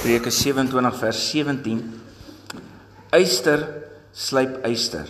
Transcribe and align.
Spreuke 0.00 0.30
27 0.30 0.94
vers 0.96 1.18
17. 1.30 1.80
Eyster 3.12 3.66
slyp 4.16 4.62
eyster. 4.64 5.04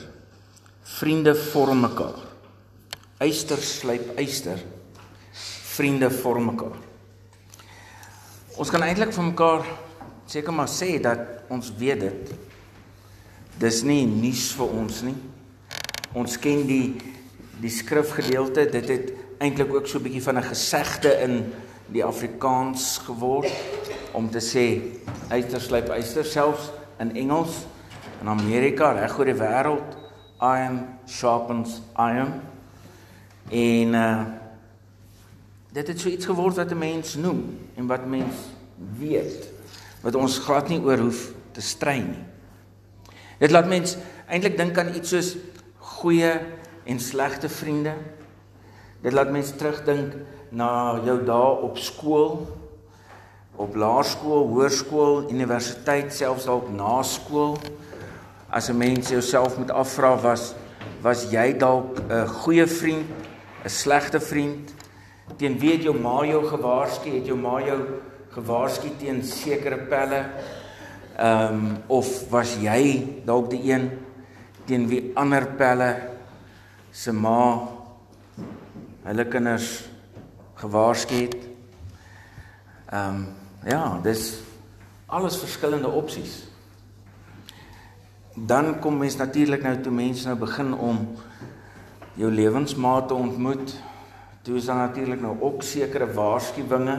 Vriende 0.83 1.35
vorm 1.39 1.85
mekaar. 1.85 2.19
Eyster 3.23 3.63
slyp 3.63 4.19
eyster. 4.19 4.59
Vriende 5.77 6.11
vorm 6.11 6.51
mekaar. 6.51 6.75
Ons 8.59 8.75
kan 8.75 8.83
eintlik 8.83 9.15
van 9.15 9.31
mekaar 9.31 9.71
seker 10.27 10.59
maar 10.59 10.75
sê 10.75 10.97
dat 10.99 11.47
ons 11.55 11.71
weet 11.79 12.03
dit. 12.09 12.35
Dis 13.63 13.85
nie 13.87 14.03
nuus 14.11 14.49
vir 14.59 14.79
ons 14.83 15.03
nie. 15.07 15.17
Ons 16.19 16.35
ken 16.43 16.67
die 16.67 16.97
die 17.63 17.71
skrifgedeelte. 17.79 18.67
Dit 18.75 18.91
het 18.91 19.15
eintlik 19.39 19.71
ook 19.71 19.87
so 19.87 20.03
'n 20.03 20.11
bietjie 20.11 20.27
van 20.27 20.43
'n 20.43 20.51
gesegde 20.51 21.15
in 21.23 21.45
die 21.93 22.05
Afrikaans 22.05 22.99
geword 23.07 23.51
om 24.15 24.29
te 24.31 24.43
sê 24.43 24.67
eyster 25.31 25.63
slyp 25.63 25.91
eyster 25.95 26.27
selfs 26.27 26.71
in 27.03 27.15
Engels 27.19 27.65
in 28.21 28.29
Amerika 28.29 28.93
reg 28.95 29.17
oor 29.19 29.31
die 29.31 29.39
wêreld 29.39 29.97
iron 30.41 30.81
sharpens 31.09 31.81
iron. 31.99 32.39
En 33.51 33.97
uh, 33.97 34.25
dit 35.73 35.89
het 35.89 36.01
so 36.01 36.09
iets 36.09 36.29
geword 36.29 36.57
wat 36.57 36.71
'n 36.71 36.79
mens 36.79 37.15
noem 37.15 37.59
en 37.77 37.87
wat 37.87 38.07
mens 38.07 38.37
weet 38.99 39.49
wat 40.01 40.15
ons 40.15 40.39
glad 40.39 40.69
nie 40.69 40.81
oor 40.81 40.99
hoef 40.99 41.33
te 41.53 41.61
stry 41.61 41.99
nie. 42.01 42.25
Dit 43.39 43.51
laat 43.51 43.69
mens 43.69 43.97
eintlik 44.29 44.57
dink 44.57 44.79
aan 44.79 44.95
iets 44.95 45.09
soos 45.09 45.37
goeie 45.79 46.41
en 46.85 47.01
slegte 47.01 47.49
vriende. 47.49 47.95
Dit 49.03 49.13
laat 49.13 49.31
mens 49.31 49.53
terugdink 49.57 50.15
na 50.51 51.01
jou 51.05 51.19
dae 51.25 51.53
op 51.63 51.79
skool 51.79 52.47
op 53.61 53.77
laerskool, 53.77 54.47
hoërskool, 54.49 55.27
universiteit, 55.29 56.15
selfs 56.17 56.47
dalk 56.49 56.71
na 56.73 57.03
skool. 57.05 57.59
As 58.49 58.71
'n 58.71 58.79
mens 58.79 59.11
jouself 59.11 59.59
moet 59.59 59.71
afvra 59.71 60.17
was 60.17 60.55
was 61.03 61.31
jy 61.31 61.59
dalk 61.59 62.01
'n 62.09 62.27
goeie 62.27 62.67
vriend, 62.67 63.07
'n 63.65 63.69
slegte 63.69 64.21
vriend? 64.21 64.75
Teen 65.37 65.59
wie 65.59 65.73
het 65.73 65.83
jou 65.83 66.01
ma 66.01 66.25
jou 66.25 66.45
gewaarsku? 66.45 67.11
Het 67.11 67.27
jou 67.27 67.37
ma 67.37 67.61
jou 67.61 67.81
gewaarsku 68.31 68.89
teen 68.99 69.23
sekere 69.23 69.77
pelle? 69.77 70.25
Ehm 71.19 71.55
um, 71.55 71.77
of 71.87 72.31
was 72.31 72.57
jy 72.57 73.07
dalk 73.25 73.51
die 73.51 73.73
een 73.73 73.91
teen 74.65 74.89
wie 74.89 75.11
ander 75.15 75.47
pelle 75.47 75.97
se 76.91 77.13
ma 77.13 77.69
hulle 79.05 79.25
kinders 79.25 79.90
gewaarsku 80.61 81.15
het? 81.25 81.37
Ehm 82.91 83.15
um, 83.15 83.29
Ja, 83.65 84.01
dis 84.03 84.41
alles 85.07 85.37
verskillende 85.37 85.89
opsies. 85.89 86.47
Dan 88.35 88.79
kom 88.81 88.97
mens 88.97 89.17
natuurlik 89.17 89.63
nou 89.63 89.75
toe 89.81 89.93
mense 89.93 90.25
nou 90.29 90.39
begin 90.39 90.73
om 90.75 91.03
jou 92.17 92.31
lewensmaat 92.33 93.09
te 93.09 93.15
ontmoet. 93.15 93.75
Toe 94.43 94.57
is 94.57 94.65
daar 94.65 94.87
natuurlik 94.87 95.21
nou 95.21 95.35
ook 95.41 95.63
sekere 95.63 96.09
waarskuwinge 96.13 96.97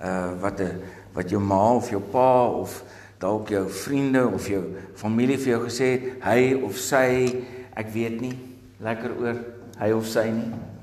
uh 0.00 0.32
wat 0.40 0.60
'n 0.60 0.82
wat 1.12 1.30
jou 1.30 1.42
ma 1.42 1.74
of 1.74 1.90
jou 1.90 2.02
pa 2.02 2.46
of 2.48 2.82
dalk 3.18 3.48
jou 3.48 3.70
vriende 3.70 4.26
of 4.26 4.48
jou 4.48 4.64
familie 4.94 5.38
vir 5.38 5.48
jou 5.48 5.62
gesê 5.64 5.84
het, 5.84 6.02
hy 6.22 6.54
of 6.64 6.76
sy, 6.76 7.44
ek 7.74 7.88
weet 7.92 8.20
nie, 8.20 8.38
lekker 8.80 9.10
oor 9.20 9.36
hy 9.78 9.92
of 9.92 10.06
sy 10.06 10.30
nie. 10.30 10.73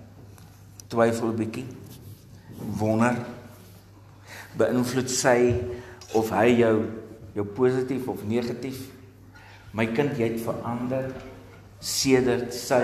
Twyfel 0.91 1.31
'n 1.31 1.37
bietjie. 1.39 1.65
Wonder 2.77 3.15
beïnvloed 4.57 5.09
sy 5.11 5.37
of 6.17 6.31
hy 6.35 6.47
jou 6.59 6.75
jou 7.31 7.45
positief 7.55 8.07
of 8.11 8.23
negatief. 8.27 8.89
My 9.71 9.85
kind, 9.87 10.17
jy 10.19 10.33
het 10.33 10.41
verander 10.43 11.13
sedert 11.79 12.51
sy 12.53 12.83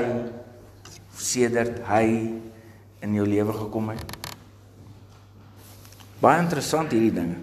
sedert 1.17 1.81
hy 1.89 2.05
in 3.03 3.17
jou 3.17 3.25
lewe 3.27 3.53
gekom 3.57 3.91
het. 3.91 4.15
Baie 6.21 6.39
interessant 6.41 6.93
hierdie 6.93 7.13
dinge. 7.13 7.41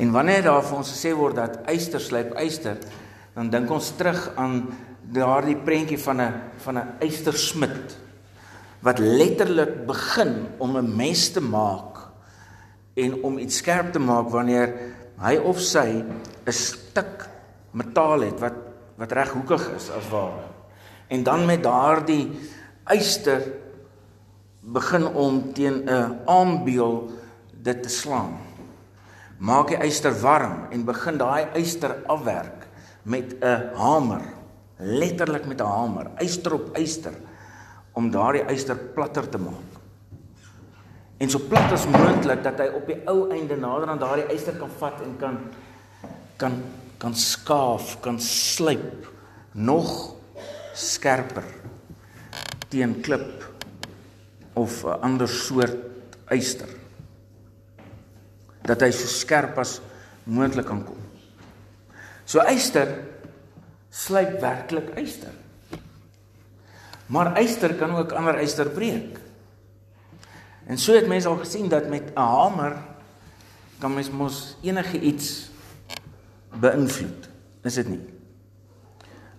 En 0.00 0.14
wanneer 0.14 0.46
daar 0.46 0.64
vir 0.64 0.78
ons 0.78 0.92
gesê 0.94 1.12
word 1.14 1.36
dat 1.36 1.60
eyster 1.70 2.00
slyp 2.00 2.32
eyster, 2.40 2.80
dan 3.36 3.50
dink 3.52 3.70
ons 3.70 3.92
terug 3.98 4.30
aan 4.40 4.64
daardie 5.12 5.56
prentjie 5.56 5.98
van 5.98 6.20
'n 6.20 6.32
van 6.64 6.78
'n 6.78 6.88
eystersmid 7.00 7.96
wat 8.80 8.98
letterlik 8.98 9.86
begin 9.86 10.46
om 10.58 10.76
'n 10.76 10.96
mes 10.96 11.32
te 11.32 11.40
maak 11.40 11.98
en 12.94 13.22
om 13.22 13.38
iets 13.38 13.56
skerp 13.56 13.92
te 13.92 13.98
maak 13.98 14.28
wanneer 14.30 14.74
hy 15.20 15.36
of 15.36 15.60
sy 15.60 16.04
'n 16.46 16.52
stuk 16.52 17.28
metaal 17.72 18.20
het 18.20 18.40
wat 18.40 18.54
wat 18.96 19.12
reghoekig 19.12 19.62
is 19.74 19.90
as 19.90 20.08
ware. 20.12 20.46
En 21.08 21.22
dan 21.22 21.46
met 21.46 21.62
daardie 21.62 22.30
yster 22.92 23.42
begin 24.60 25.06
om 25.06 25.52
teen 25.52 25.84
'n 25.88 26.18
aanbeel 26.26 27.10
dit 27.62 27.82
te 27.82 27.88
slaan. 27.88 28.38
Maak 29.38 29.68
die 29.68 29.82
yster 29.82 30.14
warm 30.20 30.66
en 30.70 30.84
begin 30.84 31.18
daai 31.18 31.46
yster 31.54 31.96
afwerk 32.06 32.68
met 33.02 33.34
'n 33.40 33.74
hamer, 33.74 34.22
letterlik 34.82 35.46
met 35.46 35.60
'n 35.60 35.64
hamer, 35.64 36.10
yster 36.18 36.54
op 36.54 36.76
yster 36.76 37.14
om 37.92 38.10
daardie 38.10 38.44
yster 38.50 38.76
platter 38.76 39.28
te 39.28 39.38
maak. 39.38 39.80
En 41.18 41.30
so 41.30 41.38
plat 41.38 41.72
as 41.72 41.86
moontlik 41.86 42.42
dat 42.42 42.58
hy 42.58 42.66
op 42.74 42.86
die 42.86 42.98
ou 43.06 43.30
einde 43.30 43.56
nader 43.56 43.88
aan 43.88 43.98
daardie 43.98 44.34
yster 44.34 44.56
kan 44.58 44.70
vat 44.78 45.00
en 45.04 45.16
kan 45.20 45.38
kan 46.36 46.62
kan 46.98 47.14
skaaf, 47.14 48.00
kan 48.00 48.20
slyp 48.20 49.06
nog 49.52 50.14
skerper 50.74 51.44
teen 52.68 53.00
klip 53.00 53.50
of 54.54 54.84
'n 54.84 55.00
ander 55.02 55.28
soort 55.28 55.76
yster. 56.30 56.68
Dat 58.62 58.80
hy 58.80 58.90
so 58.90 59.06
skerp 59.06 59.58
as 59.58 59.80
moontlik 60.24 60.66
kan 60.66 60.84
kom. 60.84 60.98
So 62.24 62.40
yster 62.40 62.88
slyp 63.92 64.40
werklik 64.40 64.94
yster. 64.96 65.34
Maar 67.12 67.36
yster 67.42 67.74
kan 67.76 67.92
ook 67.96 68.14
ander 68.16 68.40
yster 68.40 68.70
breek. 68.72 69.18
En 70.66 70.78
so 70.78 70.94
het 70.96 71.10
mense 71.10 71.28
al 71.28 71.36
gesien 71.42 71.68
dat 71.68 71.88
met 71.88 72.12
'n 72.14 72.18
hamer 72.18 72.76
kan 73.78 73.94
mens 73.94 74.10
mos 74.10 74.56
enige 74.62 75.00
iets 75.00 75.50
beïnvloed. 76.60 77.28
Is 77.62 77.74
dit 77.74 77.88
nie? 77.88 78.00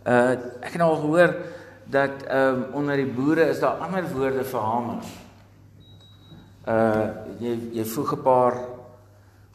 Uh 0.03 0.31
ek 0.59 0.75
het 0.75 0.81
nou 0.81 0.89
al 0.91 1.01
gehoor 1.01 1.35
dat 1.85 2.23
ehm 2.27 2.55
um, 2.55 2.63
onder 2.73 2.95
die 2.95 3.11
boere 3.11 3.47
is 3.49 3.59
daar 3.59 3.79
ander 3.79 4.03
woorde 4.11 4.43
vir 4.43 4.59
hamers. 4.59 5.07
Uh 6.67 7.07
jy 7.39 7.59
jy 7.71 7.85
voeg 7.85 8.13
'n 8.13 8.21
paar 8.21 8.57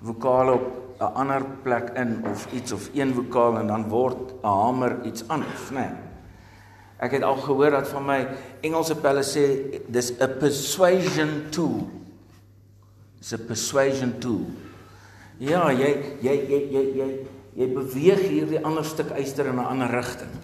vokale 0.03 0.53
op 0.53 0.88
'n 1.01 1.15
ander 1.15 1.45
plek 1.63 1.91
in 1.95 2.25
of 2.31 2.53
iets 2.53 2.73
of 2.73 2.91
een 2.95 3.15
vokaal 3.15 3.59
en 3.59 3.67
dan 3.67 3.89
word 3.89 4.33
'n 4.43 4.47
hamer 4.47 5.05
iets 5.05 5.29
anders, 5.29 5.71
né? 5.71 5.81
Nee. 5.81 6.09
Ek 6.99 7.15
het 7.15 7.23
al 7.23 7.37
gehoor 7.37 7.71
dat 7.71 7.89
van 7.89 8.07
my 8.07 8.27
Engelse 8.61 8.97
pelle 8.99 9.23
sê 9.23 9.45
dis 9.87 10.11
'n 10.19 10.39
persuasion 10.39 11.47
tool. 11.51 11.87
Dis 13.19 13.33
'n 13.35 13.47
persuasion 13.47 14.19
tool. 14.19 14.47
Ja, 15.39 15.71
jy 15.71 16.19
jy 16.21 16.35
jy 16.49 16.61
jy 16.71 16.85
jy 16.99 17.09
jy 17.55 17.67
beweeg 17.75 18.23
hierdie 18.29 18.65
ander 18.65 18.85
stuk 18.85 19.11
yster 19.17 19.47
in 19.47 19.59
'n 19.59 19.65
ander 19.65 19.91
rigting. 19.91 20.35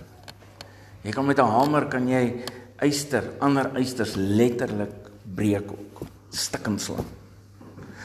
Jy 1.03 1.11
kan 1.11 1.27
met 1.27 1.39
'n 1.39 1.51
hamer 1.51 1.87
kan 1.87 2.09
jy 2.09 2.45
yster, 2.81 3.25
ander 3.41 3.71
ysters 3.77 4.15
letterlik 4.17 5.11
breek 5.35 5.71
ook, 5.71 6.07
stikken 6.31 6.79
slaan. 6.79 7.24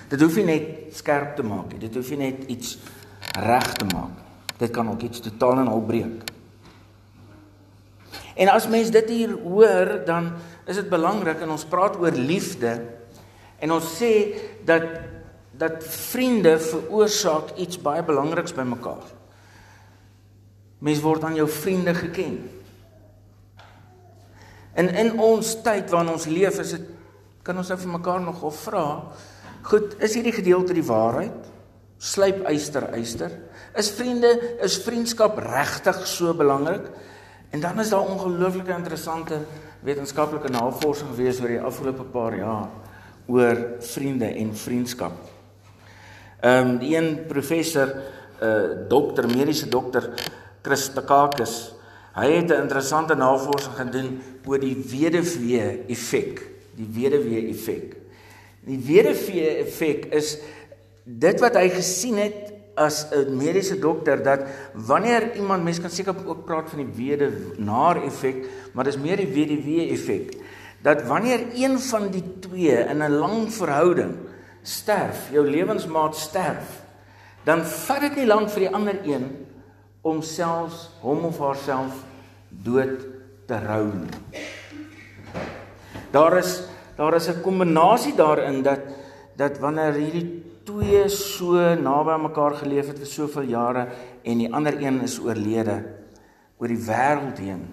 Dit 0.09 0.21
hoef 0.21 0.39
nie 0.39 0.47
net 0.47 0.95
skerp 0.97 1.35
te 1.37 1.45
maak 1.45 1.73
nie. 1.73 1.83
Dit 1.83 1.95
hoef 1.97 2.09
nie 2.15 2.23
net 2.31 2.47
iets 2.49 2.77
reg 3.37 3.69
te 3.77 3.85
maak. 3.91 4.17
Dit 4.59 4.73
kan 4.75 4.89
ook 4.89 5.05
iets 5.05 5.21
totaal 5.23 5.63
en 5.63 5.71
al 5.71 5.85
breek. 5.85 6.25
En 8.39 8.49
as 8.53 8.67
mens 8.71 8.89
dit 8.91 9.09
hier 9.11 9.35
hoor, 9.43 9.99
dan 10.07 10.31
is 10.65 10.79
dit 10.79 10.89
belangrik 10.89 11.41
en 11.43 11.53
ons 11.55 11.67
praat 11.67 11.97
oor 11.99 12.15
liefde 12.15 12.71
en 13.59 13.73
ons 13.75 13.95
sê 13.99 14.13
dat 14.65 14.87
dat 15.59 15.83
vriende 15.83 16.53
veroorsaak 16.63 17.57
iets 17.59 17.81
baie 17.83 18.03
belangriks 18.07 18.53
by 18.55 18.63
mekaar. 18.63 19.03
Mens 20.79 21.01
word 21.03 21.25
aan 21.27 21.35
jou 21.35 21.49
vriende 21.51 21.91
geken. 21.97 22.37
En 24.79 24.87
in 25.01 25.11
ons 25.19 25.49
tyd 25.65 25.91
waarin 25.91 26.13
ons 26.13 26.29
leef, 26.31 26.61
is 26.63 26.77
dit 26.77 26.87
kan 27.43 27.59
ons 27.59 27.67
nou 27.71 27.79
vir 27.81 27.91
mekaar 27.91 28.23
nogal 28.23 28.55
vra, 28.55 28.85
goed, 29.69 29.95
is 30.03 30.17
hierdie 30.17 30.35
gedeelte 30.35 30.73
die 30.73 30.85
waarheid? 30.85 31.47
Slyp 31.99 32.45
eyster 32.49 32.89
eyster. 32.95 33.33
Is 33.77 33.91
vriende, 33.93 34.31
is 34.65 34.79
vriendskap 34.83 35.37
regtig 35.43 36.03
so 36.07 36.33
belangrik? 36.33 36.89
En 37.53 37.61
dan 37.61 37.79
is 37.79 37.89
daar 37.89 38.05
ongelooflike 38.05 38.71
interessante 38.75 39.41
wetenskaplike 39.85 40.51
navorsing 40.53 41.13
gewees 41.13 41.41
oor 41.41 41.53
die 41.53 41.61
afgelope 41.61 42.05
paar 42.13 42.37
jaar 42.37 42.69
oor 43.29 43.65
vriende 43.79 44.25
en 44.25 44.55
vriendskap 44.57 45.13
Ehm 46.39 46.67
um, 46.67 46.77
die 46.79 46.95
een 46.95 47.25
professor, 47.27 47.87
'n 48.39 48.45
uh, 48.45 48.87
dokter, 48.87 49.27
mediese 49.27 49.67
dokter 49.67 50.13
Chris 50.61 50.89
Takakis, 50.93 51.73
hy 52.15 52.31
het 52.31 52.49
'n 52.49 52.61
interessante 52.61 53.15
navorsing 53.15 53.75
gedoen 53.75 54.21
oor 54.45 54.59
die 54.59 54.75
weduwee 54.75 55.83
effek, 55.87 56.41
die 56.75 56.87
weduwee 56.93 57.49
effek. 57.49 57.98
Die 58.67 58.79
weduwee 58.79 59.57
effek 59.63 60.09
is 60.15 60.37
dit 61.03 61.39
wat 61.39 61.55
hy 61.55 61.69
gesien 61.69 62.17
het 62.17 62.53
as 62.79 63.07
'n 63.11 63.35
mediese 63.35 63.79
dokter 63.79 64.23
dat 64.23 64.45
wanneer 64.73 65.35
iemand 65.35 65.63
mens 65.63 65.79
kan 65.79 65.89
seker 65.89 66.15
ook 66.25 66.45
praat 66.45 66.69
van 66.69 66.79
die 66.85 66.95
weduwnaar 66.95 68.03
effek, 68.03 68.47
maar 68.73 68.83
dis 68.83 68.97
meer 68.97 69.17
die 69.17 69.33
weduwee 69.33 69.89
effek 69.91 70.37
dat 70.81 71.03
wanneer 71.03 71.39
een 71.55 71.79
van 71.79 72.09
die 72.11 72.23
twee 72.39 72.77
in 72.87 73.03
'n 73.03 73.11
lang 73.11 73.53
verhouding 73.53 74.15
sterf, 74.61 75.29
jou 75.31 75.49
lewensmaat 75.49 76.15
sterf, 76.15 76.83
dan 77.43 77.65
vat 77.65 78.01
dit 78.01 78.15
nie 78.15 78.25
lank 78.25 78.49
vir 78.49 78.59
die 78.59 78.73
ander 78.73 78.99
een 79.03 79.45
om 80.01 80.21
selfs 80.21 80.89
hom 81.01 81.25
of 81.25 81.39
haarself 81.39 82.03
dood 82.49 83.05
te 83.45 83.59
rou 83.59 83.85
nie. 83.93 84.43
Daar 86.11 86.37
is 86.37 86.61
daar 86.99 87.15
is 87.15 87.29
'n 87.29 87.41
kombinasie 87.41 88.15
daarin 88.15 88.61
dat 88.61 88.79
dat 89.35 89.59
wanneer 89.59 89.93
hierdie 89.93 90.43
twee 90.63 91.07
so 91.07 91.55
naby 91.75 92.11
aan 92.11 92.27
mekaar 92.27 92.53
geleef 92.59 92.87
het 92.87 92.99
vir 92.99 93.07
soveel 93.07 93.47
jare 93.47 93.87
en 94.23 94.37
die 94.37 94.53
ander 94.53 94.75
een 94.75 95.01
is 95.01 95.19
oorlede 95.19 95.83
oor 96.57 96.67
die 96.67 96.85
wêreld 96.85 97.37
heen 97.39 97.63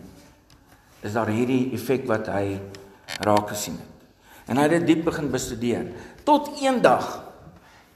is 1.03 1.13
daar 1.13 1.27
hierdie 1.27 1.73
effek 1.73 2.07
wat 2.07 2.27
hy 2.27 2.61
raak 3.21 3.49
gesien 3.49 3.75
het. 3.75 3.95
En 4.47 4.57
hy 4.57 4.63
het 4.63 4.71
dit 4.71 4.87
diep 4.87 5.05
begin 5.05 5.31
bestudeer 5.31 5.91
tot 6.25 6.63
eendag 6.63 7.26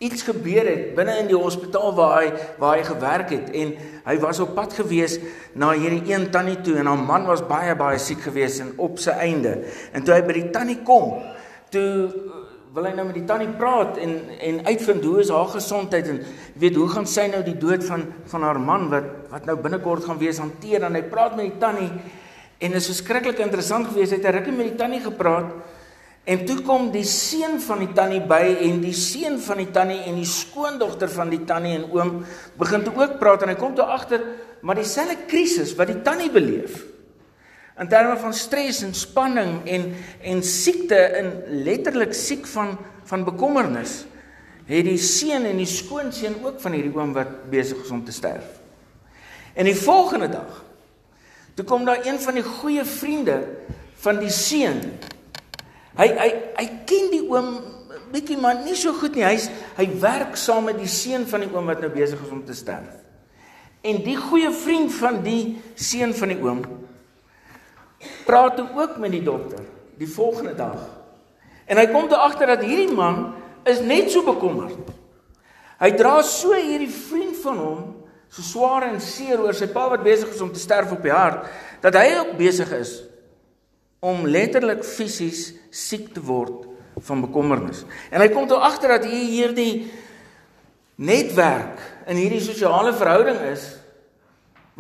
iets 0.01 0.25
gebeur 0.25 0.65
het 0.65 0.95
binne 0.97 1.19
in 1.21 1.29
die 1.29 1.37
hospitaal 1.37 1.93
waar 1.97 2.15
hy 2.19 2.29
waar 2.61 2.79
hy 2.79 2.85
gewerk 2.89 3.33
het 3.35 3.51
en 3.63 3.75
hy 4.07 4.17
was 4.23 4.41
op 4.41 4.55
pad 4.57 4.73
gewees 4.79 5.19
na 5.53 5.75
hierdie 5.77 6.15
een 6.15 6.31
tannie 6.33 6.57
toe 6.65 6.79
en 6.81 6.89
haar 6.89 7.03
man 7.11 7.29
was 7.29 7.45
baie 7.47 7.75
baie 7.77 7.99
siek 8.01 8.23
gewees 8.25 8.59
en 8.65 8.73
op 8.81 8.99
sy 8.99 9.13
einde. 9.27 9.59
En 9.93 10.05
toe 10.05 10.15
hy 10.17 10.23
by 10.25 10.37
die 10.39 10.47
tannie 10.55 10.79
kom, 10.89 11.19
toe 11.75 11.85
uh, 11.85 12.39
wil 12.73 12.87
hy 12.87 12.95
nou 12.95 13.05
met 13.09 13.19
die 13.19 13.27
tannie 13.29 13.51
praat 13.61 13.99
en 14.01 14.17
en 14.39 14.63
uitvind 14.71 15.05
hoe 15.05 15.19
is 15.21 15.33
haar 15.35 15.53
gesondheid 15.53 16.09
en 16.09 16.23
weet 16.63 16.79
hoe 16.79 16.89
gaan 16.95 17.09
sy 17.11 17.27
nou 17.33 17.43
die 17.45 17.59
dood 17.59 17.85
van 17.85 18.07
van 18.33 18.47
haar 18.47 18.61
man 18.63 18.89
wat 18.95 19.13
wat 19.35 19.47
nou 19.51 19.59
binnekort 19.61 20.07
gaan 20.07 20.23
wees 20.23 20.41
hanteer 20.41 20.87
en 20.87 20.97
hy 20.97 21.03
praat 21.13 21.37
met 21.37 21.51
die 21.51 21.61
tannie 21.61 21.91
En 22.61 22.75
dit 22.75 22.81
is 22.81 22.91
verskriklik 22.91 23.39
interessant 23.41 23.87
geweest. 23.89 24.13
Hy 24.13 24.19
het 24.21 24.35
rukkie 24.37 24.53
met 24.53 24.69
die 24.69 24.77
tannie 24.77 25.01
gepraat. 25.01 25.55
En 26.31 26.45
toe 26.47 26.61
kom 26.63 26.91
die 26.95 27.07
seun 27.09 27.59
van 27.65 27.81
die 27.83 27.91
tannie 27.97 28.21
by 28.23 28.45
en 28.63 28.79
die 28.85 28.95
seun 28.95 29.41
van 29.43 29.59
die 29.59 29.71
tannie 29.75 29.99
en 30.07 30.21
die 30.21 30.29
skoondogter 30.29 31.11
van 31.11 31.33
die 31.33 31.43
tannie 31.49 31.75
en 31.79 31.89
oom 31.91 32.21
begin 32.61 32.85
toe 32.87 32.95
ook 33.01 33.17
praat 33.19 33.43
en 33.43 33.51
hy 33.51 33.57
kom 33.59 33.75
toe 33.75 33.89
agter 33.91 34.23
maar 34.63 34.79
dieselfde 34.79 35.25
krisis 35.27 35.73
wat 35.79 35.91
die 35.91 36.03
tannie 36.05 36.31
beleef. 36.31 36.85
In 37.81 37.89
terme 37.89 38.15
van 38.21 38.37
stres 38.37 38.83
en 38.85 38.95
spanning 38.95 39.57
en 39.65 39.91
en 40.31 40.43
siekte 40.47 41.01
in 41.19 41.35
letterlik 41.67 42.15
siek 42.15 42.47
van 42.55 42.77
van 43.11 43.27
bekommernis 43.27 44.05
het 44.71 44.87
die 44.87 45.01
seun 45.03 45.49
en 45.51 45.59
die 45.59 45.67
skoonseun 45.67 46.37
ook 46.45 46.61
van 46.63 46.77
hierdie 46.77 46.95
oom 46.95 47.17
wat 47.17 47.51
besig 47.51 47.81
is 47.83 47.91
om 47.91 48.05
te 48.07 48.15
sterf. 48.15 48.61
En 49.59 49.67
die 49.67 49.79
volgende 49.79 50.29
dag 50.31 50.67
Toe 51.61 51.69
kom 51.69 51.85
daar 51.85 52.07
een 52.07 52.21
van 52.21 52.35
die 52.35 52.43
goeie 52.43 52.85
vriende 52.85 53.43
van 54.01 54.19
die 54.19 54.31
seun. 54.31 54.79
Hy 56.01 56.09
hy 56.17 56.31
hy 56.57 56.67
ken 56.89 57.11
die 57.13 57.25
oom 57.29 57.59
bietjie 58.11 58.39
maar 58.41 58.63
nie 58.65 58.77
so 58.79 58.95
goed 58.97 59.19
nie. 59.19 59.27
Hy's 59.27 59.51
hy 59.77 59.87
werk 60.01 60.39
saam 60.41 60.71
met 60.71 60.79
die 60.81 60.89
seun 60.91 61.27
van 61.29 61.45
die 61.45 61.51
oom 61.53 61.69
wat 61.69 61.83
nou 61.85 61.91
besig 61.93 62.21
is 62.25 62.33
om 62.33 62.41
te 62.47 62.57
sterf. 62.57 62.97
En 63.85 64.01
die 64.05 64.17
goeie 64.17 64.51
vriend 64.53 64.93
van 64.97 65.21
die 65.25 65.59
seun 65.79 66.15
van 66.17 66.33
die 66.33 66.41
oom 66.41 66.65
praat 68.25 68.61
ook 68.63 68.97
met 69.01 69.13
die 69.13 69.25
dokter 69.25 69.61
die 70.01 70.09
volgende 70.09 70.55
dag. 70.57 70.81
En 71.69 71.77
hy 71.77 71.87
kom 71.93 72.09
toe 72.09 72.19
agter 72.19 72.49
dat 72.55 72.65
hierdie 72.65 72.95
man 72.97 73.35
is 73.69 73.83
net 73.85 74.09
so 74.13 74.25
bekommerd. 74.25 74.79
Hy 75.81 75.91
dra 75.97 76.21
so 76.25 76.57
hierdie 76.57 76.91
vriend 76.93 77.37
van 77.45 77.61
hom 77.61 77.83
so 78.31 78.45
swaar 78.47 78.87
en 78.89 79.01
seer 79.03 79.41
oor 79.43 79.57
sy 79.57 79.69
pa 79.73 79.89
wat 79.91 80.05
besig 80.07 80.31
is 80.33 80.41
om 80.41 80.53
te 80.55 80.63
sterf 80.63 80.93
op 80.95 81.03
die 81.03 81.13
hart, 81.13 81.49
dat 81.83 81.97
hy 81.99 82.13
ook 82.15 82.37
besig 82.39 82.71
is 82.77 82.93
om 84.01 84.27
letterlik 84.27 84.85
fisies 84.87 85.51
siek 85.71 86.09
te 86.15 86.23
word 86.25 86.67
van 87.07 87.23
bekommernis. 87.25 87.85
En 88.11 88.21
hy 88.21 88.29
kom 88.33 88.49
toe 88.49 88.61
agter 88.61 88.97
dat 88.97 89.07
hier 89.09 89.29
hierdie 89.29 89.75
netwerk 91.01 91.81
in 92.11 92.19
hierdie 92.21 92.43
sosiale 92.45 92.93
verhouding 92.97 93.39
is 93.53 93.67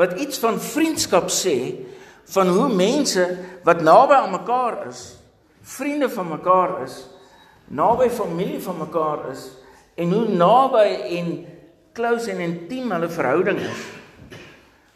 wat 0.00 0.16
iets 0.20 0.40
van 0.40 0.60
vriendskap 0.60 1.28
sê 1.32 1.56
van 2.32 2.48
hoe 2.48 2.68
mense 2.72 3.24
wat 3.66 3.80
naby 3.84 4.16
aan 4.16 4.32
mekaar 4.32 4.86
is, 4.88 5.00
vriende 5.60 6.08
van 6.12 6.28
mekaar 6.30 6.76
is, 6.84 6.94
naby 7.68 8.08
familie 8.12 8.60
van 8.62 8.78
mekaar 8.80 9.30
is 9.32 9.46
en 10.00 10.12
hoe 10.14 10.28
naby 10.28 10.86
en 11.18 11.32
close 11.96 12.30
en 12.32 12.40
intiem 12.44 12.92
hulle 12.94 13.10
verhouding 13.12 13.60
is 13.62 13.82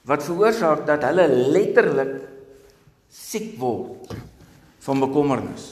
wat 0.08 0.24
veroorsaak 0.26 0.84
dat 0.88 1.04
hulle 1.08 1.26
letterlik 1.28 2.14
siek 3.14 3.54
word 3.62 4.10
van 4.84 5.02
bekommernis 5.04 5.70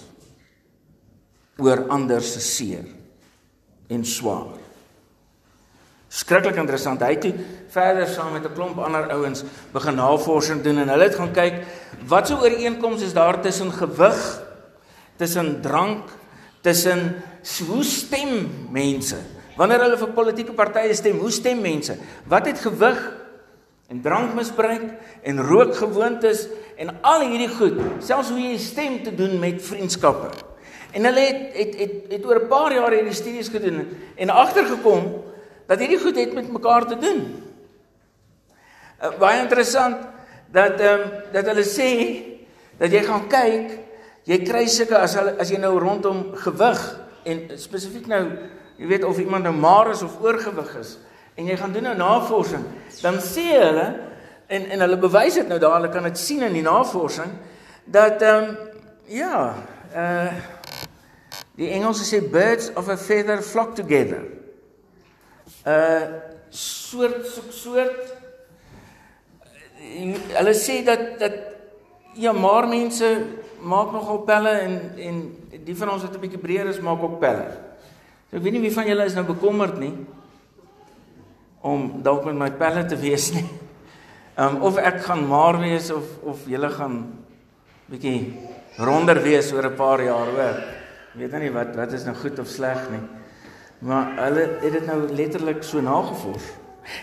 oor 1.63 1.89
ander 1.93 2.23
se 2.25 2.41
seer 2.43 2.87
en 3.93 4.05
swaar. 4.07 4.55
Skrikkelik 6.13 6.59
interessant. 6.61 7.03
Hy 7.03 7.17
het 7.17 7.27
verder 7.73 8.07
saam 8.09 8.33
met 8.33 8.45
'n 8.45 8.55
klomp 8.55 8.79
ander 8.79 9.11
ouens 9.11 9.45
begin 9.73 9.95
navorsing 9.97 10.63
doen 10.63 10.79
en 10.79 10.89
hulle 10.89 11.09
het 11.09 11.15
gaan 11.15 11.33
kyk 11.33 11.67
wat 12.07 12.29
so 12.29 12.37
ooreenkomste 12.37 13.07
is 13.07 13.13
daar 13.13 13.41
tussen 13.41 13.73
gewig, 13.73 14.43
tussen 15.17 15.61
drank, 15.63 16.09
tussen 16.63 17.23
hoe 17.67 17.85
stem 17.85 18.69
mense 18.71 19.19
Wanneer 19.57 19.83
hulle 19.85 19.99
vir 20.01 20.15
politieke 20.17 20.55
partye 20.57 20.95
stem, 20.97 21.19
hoe 21.21 21.31
stem 21.33 21.61
mense? 21.61 21.99
Wat 22.29 22.47
het 22.49 22.63
gewig 22.65 23.01
en 23.89 24.01
drankmisbruik 24.03 24.85
en 25.23 25.43
rookgewoontes 25.47 26.47
en 26.77 26.95
al 27.01 27.27
hierdie 27.29 27.51
goed, 27.53 27.81
selfs 28.05 28.31
hoe 28.33 28.41
jy 28.41 28.57
stem 28.59 29.03
te 29.05 29.15
doen 29.15 29.39
met 29.41 29.63
vriendskappe. 29.63 30.31
En 30.93 31.05
hulle 31.09 31.21
het 31.21 31.57
het 31.57 31.77
het, 31.81 31.93
het 32.13 32.27
oor 32.27 32.41
'n 32.43 32.49
paar 32.49 32.73
jaar 32.73 32.93
hierdie 32.93 33.17
studies 33.17 33.49
gedoen 33.49 33.89
en 34.17 34.31
agtergekom 34.31 35.25
dat 35.67 35.79
hierdie 35.79 36.01
goed 36.01 36.17
het 36.17 36.35
met 36.35 36.53
mekaar 36.53 36.87
te 36.87 36.99
doen. 36.99 37.21
Uh, 39.03 39.19
baie 39.19 39.41
interessant 39.41 39.97
dat 40.53 40.81
ehm 40.81 41.01
um, 41.01 41.11
dat 41.33 41.47
hulle 41.47 41.65
sê 41.65 41.91
dat 42.79 42.91
jy 42.93 43.03
gaan 43.03 43.29
kyk, 43.29 43.79
jy 44.25 44.39
kry 44.45 44.67
sulke 44.67 44.99
as 44.99 45.15
hulle 45.15 45.37
as 45.39 45.51
jy 45.51 45.59
nou 45.59 45.79
rondom 45.79 46.35
gewig 46.35 46.83
en 47.25 47.59
spesifiek 47.59 48.07
nou 48.07 48.25
jy 48.79 48.87
weet 48.87 49.05
of 49.05 49.19
iemand 49.19 49.45
nou 49.45 49.55
maar 49.55 49.91
is 49.91 50.03
of 50.03 50.21
oorgewig 50.21 50.77
is 50.81 50.99
en 51.35 51.47
jy 51.47 51.57
gaan 51.57 51.73
doen 51.73 51.83
'n 51.83 51.97
nou 51.97 51.97
navorsing, 51.97 52.65
dan 53.03 53.21
sê 53.21 53.47
hulle 53.57 53.89
en 54.47 54.71
en 54.71 54.81
hulle 54.81 54.99
bewys 54.99 55.35
dit 55.35 55.49
nou 55.49 55.59
daar, 55.59 55.81
hulle 55.81 55.89
kan 55.89 56.03
dit 56.03 56.19
sien 56.19 56.43
in 56.43 56.53
die 56.53 56.63
navorsing 56.63 57.31
dat 57.85 58.23
ehm 58.23 58.45
um, 58.45 58.57
ja, 59.07 59.55
uh 59.97 60.33
die 61.55 61.69
Engelse 61.71 62.05
sê 62.05 62.31
birds 62.31 62.71
of 62.77 62.89
a 62.89 62.97
feather 62.97 63.43
flock 63.43 63.75
together. 63.75 64.23
Uh 65.67 66.03
soort 66.49 67.27
soort 67.27 67.55
soort 67.55 68.13
hulle 70.39 70.55
sê 70.55 70.85
dat 70.85 71.19
dat 71.19 71.33
ja, 72.15 72.33
maar 72.33 72.69
mense 72.69 73.27
maak 73.61 73.93
nogal 73.93 74.19
pelle 74.19 74.51
en 74.51 74.81
en 74.97 75.21
die 75.65 75.77
van 75.77 75.91
ons 75.91 76.03
wat 76.03 76.15
'n 76.15 76.21
bietjie 76.21 76.41
breër 76.41 76.67
is 76.67 76.81
maak 76.81 77.03
ook 77.03 77.19
pelle. 77.19 77.47
So 78.31 78.37
ek 78.37 78.43
weet 78.43 78.53
nie 78.53 78.61
wie 78.69 78.73
van 78.73 78.87
julle 78.87 79.05
is 79.05 79.15
nou 79.15 79.25
bekommerd 79.25 79.79
nie 79.79 79.95
om 81.63 82.03
dalk 82.03 82.27
met 82.27 82.39
my 82.39 82.51
pelle 82.59 82.85
te 82.91 82.99
wees 82.99 83.31
nie. 83.35 83.47
Um 84.43 84.63
of 84.67 84.79
ek 84.81 85.03
gaan 85.07 85.27
maar 85.29 85.59
wees 85.61 85.91
of 85.95 86.07
of 86.27 86.47
julle 86.49 86.71
gaan 86.73 86.97
bietjie 87.93 88.33
ronder 88.81 89.21
wees 89.23 89.53
oor 89.53 89.69
'n 89.71 89.77
paar 89.77 90.03
jaar 90.03 90.27
hoor. 90.27 90.57
Weet 91.15 91.39
nie 91.39 91.53
wat 91.53 91.77
wat 91.77 91.93
is 91.93 92.05
nou 92.05 92.17
goed 92.17 92.39
of 92.39 92.49
sleg 92.49 92.91
nie. 92.91 93.03
Maar 93.79 94.17
hulle 94.17 94.49
het 94.63 94.73
dit 94.73 94.87
nou 94.87 95.09
letterlik 95.09 95.63
so 95.63 95.81
nagevors. 95.81 96.43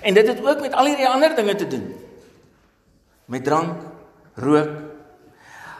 En 0.01 0.13
dit 0.13 0.27
het 0.27 0.45
ook 0.45 0.61
met 0.61 0.73
al 0.73 0.85
hierdie 0.85 1.07
ander 1.07 1.35
dinge 1.35 1.55
te 1.55 1.67
doen. 1.67 1.95
Met 3.25 3.43
drank, 3.43 3.77
rook. 4.33 4.69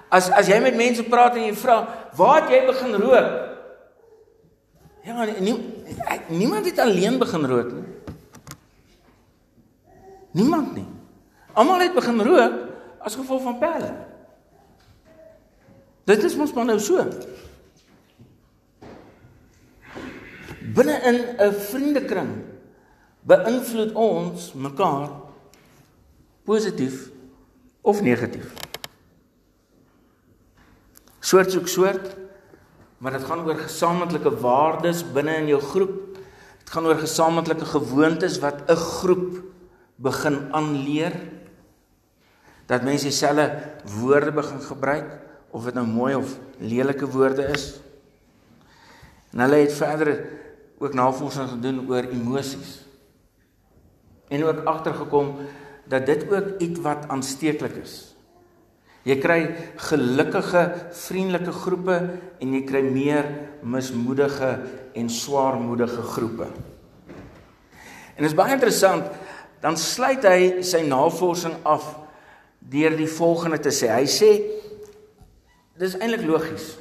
As 0.09 0.29
as 0.29 0.48
jy 0.48 0.59
met 0.62 0.75
mense 0.75 1.03
praat 1.03 1.36
en 1.36 1.45
jy 1.45 1.55
vra, 1.55 1.88
"Waar 2.15 2.41
het 2.41 2.50
jy 2.50 2.65
begin 2.65 2.93
rook?" 2.95 3.50
Ja, 5.03 5.25
nie, 5.25 5.57
niemand 6.27 6.65
het 6.65 6.79
alleen 6.79 7.17
begin 7.17 7.45
rook 7.45 7.71
nie. 7.71 7.83
Niemand 10.31 10.75
nie. 10.75 10.88
Almal 11.53 11.79
het 11.79 11.95
begin 11.95 12.21
rook 12.21 12.53
as 13.00 13.15
gevolg 13.15 13.41
van 13.41 13.57
pelle. 13.62 13.89
Dit 16.09 16.24
is 16.24 16.36
mos 16.36 16.53
maar 16.53 16.65
nou 16.65 16.79
so. 16.81 17.05
Binne 20.74 20.95
in 21.09 21.19
'n 21.38 21.53
vriendekring 21.53 22.31
beïnvloed 23.21 23.93
ons 23.93 24.53
mekaar 24.53 25.09
positief 26.43 27.09
of 27.81 28.01
negatief. 28.01 28.53
Soort 31.19 31.51
soek 31.51 31.67
soort, 31.67 32.15
maar 32.98 33.12
dit 33.12 33.24
gaan 33.24 33.45
oor 33.45 33.57
gesamentlike 33.57 34.31
waardes 34.39 35.03
binne 35.13 35.36
in 35.36 35.48
jou 35.48 35.62
groep. 35.62 36.17
Dit 36.59 36.69
gaan 36.69 36.86
oor 36.86 36.98
gesamentlike 36.98 37.65
gewoontes 37.65 38.39
wat 38.39 38.65
'n 38.67 38.75
groep 38.75 39.43
begin 40.00 40.48
aanleer. 40.56 41.13
Dat 42.70 42.86
mense 42.86 43.10
dieselfde 43.10 43.50
woorde 44.00 44.32
begin 44.32 44.62
gebruik 44.62 45.18
of 45.51 45.63
dit 45.65 45.74
nou 45.74 45.88
mooi 45.88 46.15
of 46.15 46.38
lelike 46.58 47.08
woorde 47.10 47.50
is. 47.51 47.79
En 49.34 49.39
hulle 49.46 49.63
het 49.63 49.74
verder 49.74 50.13
ook 50.79 50.94
navorsing 50.94 51.50
gedoen 51.50 51.84
oor 51.89 52.08
emosies. 52.12 52.86
En 54.29 54.44
ook 54.46 54.63
agtergekom 54.63 55.36
dat 55.89 56.06
dit 56.06 56.29
ook 56.32 56.60
iets 56.62 56.79
wat 56.79 57.08
aansteeklik 57.08 57.75
is. 57.82 58.15
Jy 59.08 59.15
kry 59.18 59.39
gelukkige, 59.89 60.63
vriendelike 60.91 61.51
groepe 61.56 61.96
en 62.39 62.53
jy 62.53 62.62
kry 62.68 62.82
meer 62.86 63.25
mismoedige 63.63 64.51
en 64.94 65.10
swaarmoedige 65.10 66.03
groepe. 66.13 66.50
En 68.20 68.25
dit 68.25 68.34
is 68.34 68.38
baie 68.38 68.53
interessant, 68.53 69.08
dan 69.62 69.78
sluit 69.78 70.24
hy 70.24 70.62
sy 70.63 70.84
navorsing 70.88 71.56
af 71.63 71.96
deur 72.60 72.96
die 72.98 73.10
volgende 73.10 73.60
te 73.60 73.74
sê. 73.74 73.89
Hy 73.92 74.06
sê 74.08 74.32
dis 75.80 75.96
eintlik 76.00 76.25
logies. 76.28 76.74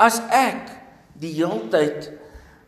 As 0.00 0.20
ek 0.32 0.72
die 1.20 1.32
heeltyd 1.36 2.10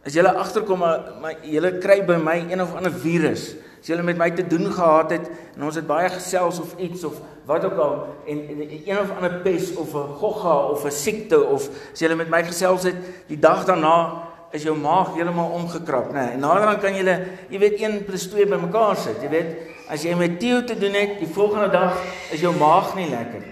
as 0.07 0.15
jy 0.15 0.23
agterkom 0.23 0.85
maar 0.85 1.41
jy 1.43 1.73
kry 1.83 2.01
by 2.07 2.19
my 2.23 2.37
een 2.47 2.63
of 2.63 2.77
ander 2.79 2.95
virus 2.95 3.55
as 3.81 3.89
jy 3.91 3.99
met 4.07 4.19
my 4.19 4.29
te 4.35 4.45
doen 4.47 4.69
gehad 4.71 5.17
het 5.17 5.27
en 5.57 5.67
ons 5.67 5.79
het 5.79 5.87
baie 5.87 6.09
gesels 6.11 6.61
of 6.63 6.77
iets 6.83 7.05
of 7.07 7.19
wat 7.47 7.67
ook 7.67 7.81
al 7.83 7.97
en, 8.27 8.41
en 8.55 8.63
een 8.77 9.01
of 9.01 9.11
ander 9.17 9.41
pes 9.43 9.73
of 9.75 9.95
'n 9.95 10.15
gogga 10.23 10.57
of 10.71 10.85
'n 10.85 10.91
siekte 10.91 11.39
of 11.43 11.69
as 11.93 12.01
jy 12.01 12.15
met 12.15 12.31
my 12.31 12.43
gesels 12.43 12.83
het 12.83 12.97
die 13.27 13.39
dag 13.39 13.65
daarna 13.65 14.29
is 14.57 14.65
jou 14.67 14.75
maag 14.79 15.15
heeltemal 15.15 15.53
omgekrap 15.59 16.13
nê 16.15 16.23
nee, 16.23 16.37
en 16.37 16.45
nader 16.45 16.67
dan 16.71 16.81
kan 16.83 16.97
jy 16.97 17.05
jy 17.53 17.61
weet 17.63 17.81
1 17.83 17.99
+ 18.09 18.33
2 18.33 18.49
bymekaar 18.53 18.97
sit 19.01 19.23
jy 19.23 19.33
weet. 19.33 19.57
As 19.87 20.03
jy 20.03 20.17
met 20.19 20.41
Theo 20.43 20.65
te 20.67 20.75
doen 20.75 20.97
het 20.99 21.21
die 21.21 21.31
volgende 21.31 21.69
dag 21.71 22.01
is 22.35 22.41
jou 22.43 22.51
maag 22.59 22.95
nie 22.99 23.07
lekker 23.11 23.45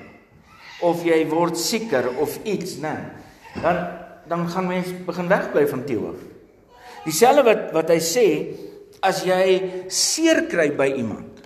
of 0.82 1.04
jy 1.06 1.20
word 1.30 1.58
sieker 1.60 2.08
of 2.18 2.40
iets 2.42 2.80
nê 2.82 2.94
nee, 2.96 3.62
dan 3.62 3.84
dan 4.26 4.48
gaan 4.48 4.66
mens 4.66 4.88
begin 5.04 5.28
wegbly 5.28 5.66
van 5.68 5.84
Theo 5.84 6.08
af. 6.14 6.20
Dieselfde 7.04 7.44
wat 7.44 7.70
wat 7.76 7.92
hy 7.92 8.00
sê 8.00 8.26
as 9.04 9.20
jy 9.28 9.44
seer 9.92 10.46
kry 10.48 10.70
by 10.72 10.88
iemand. 10.96 11.42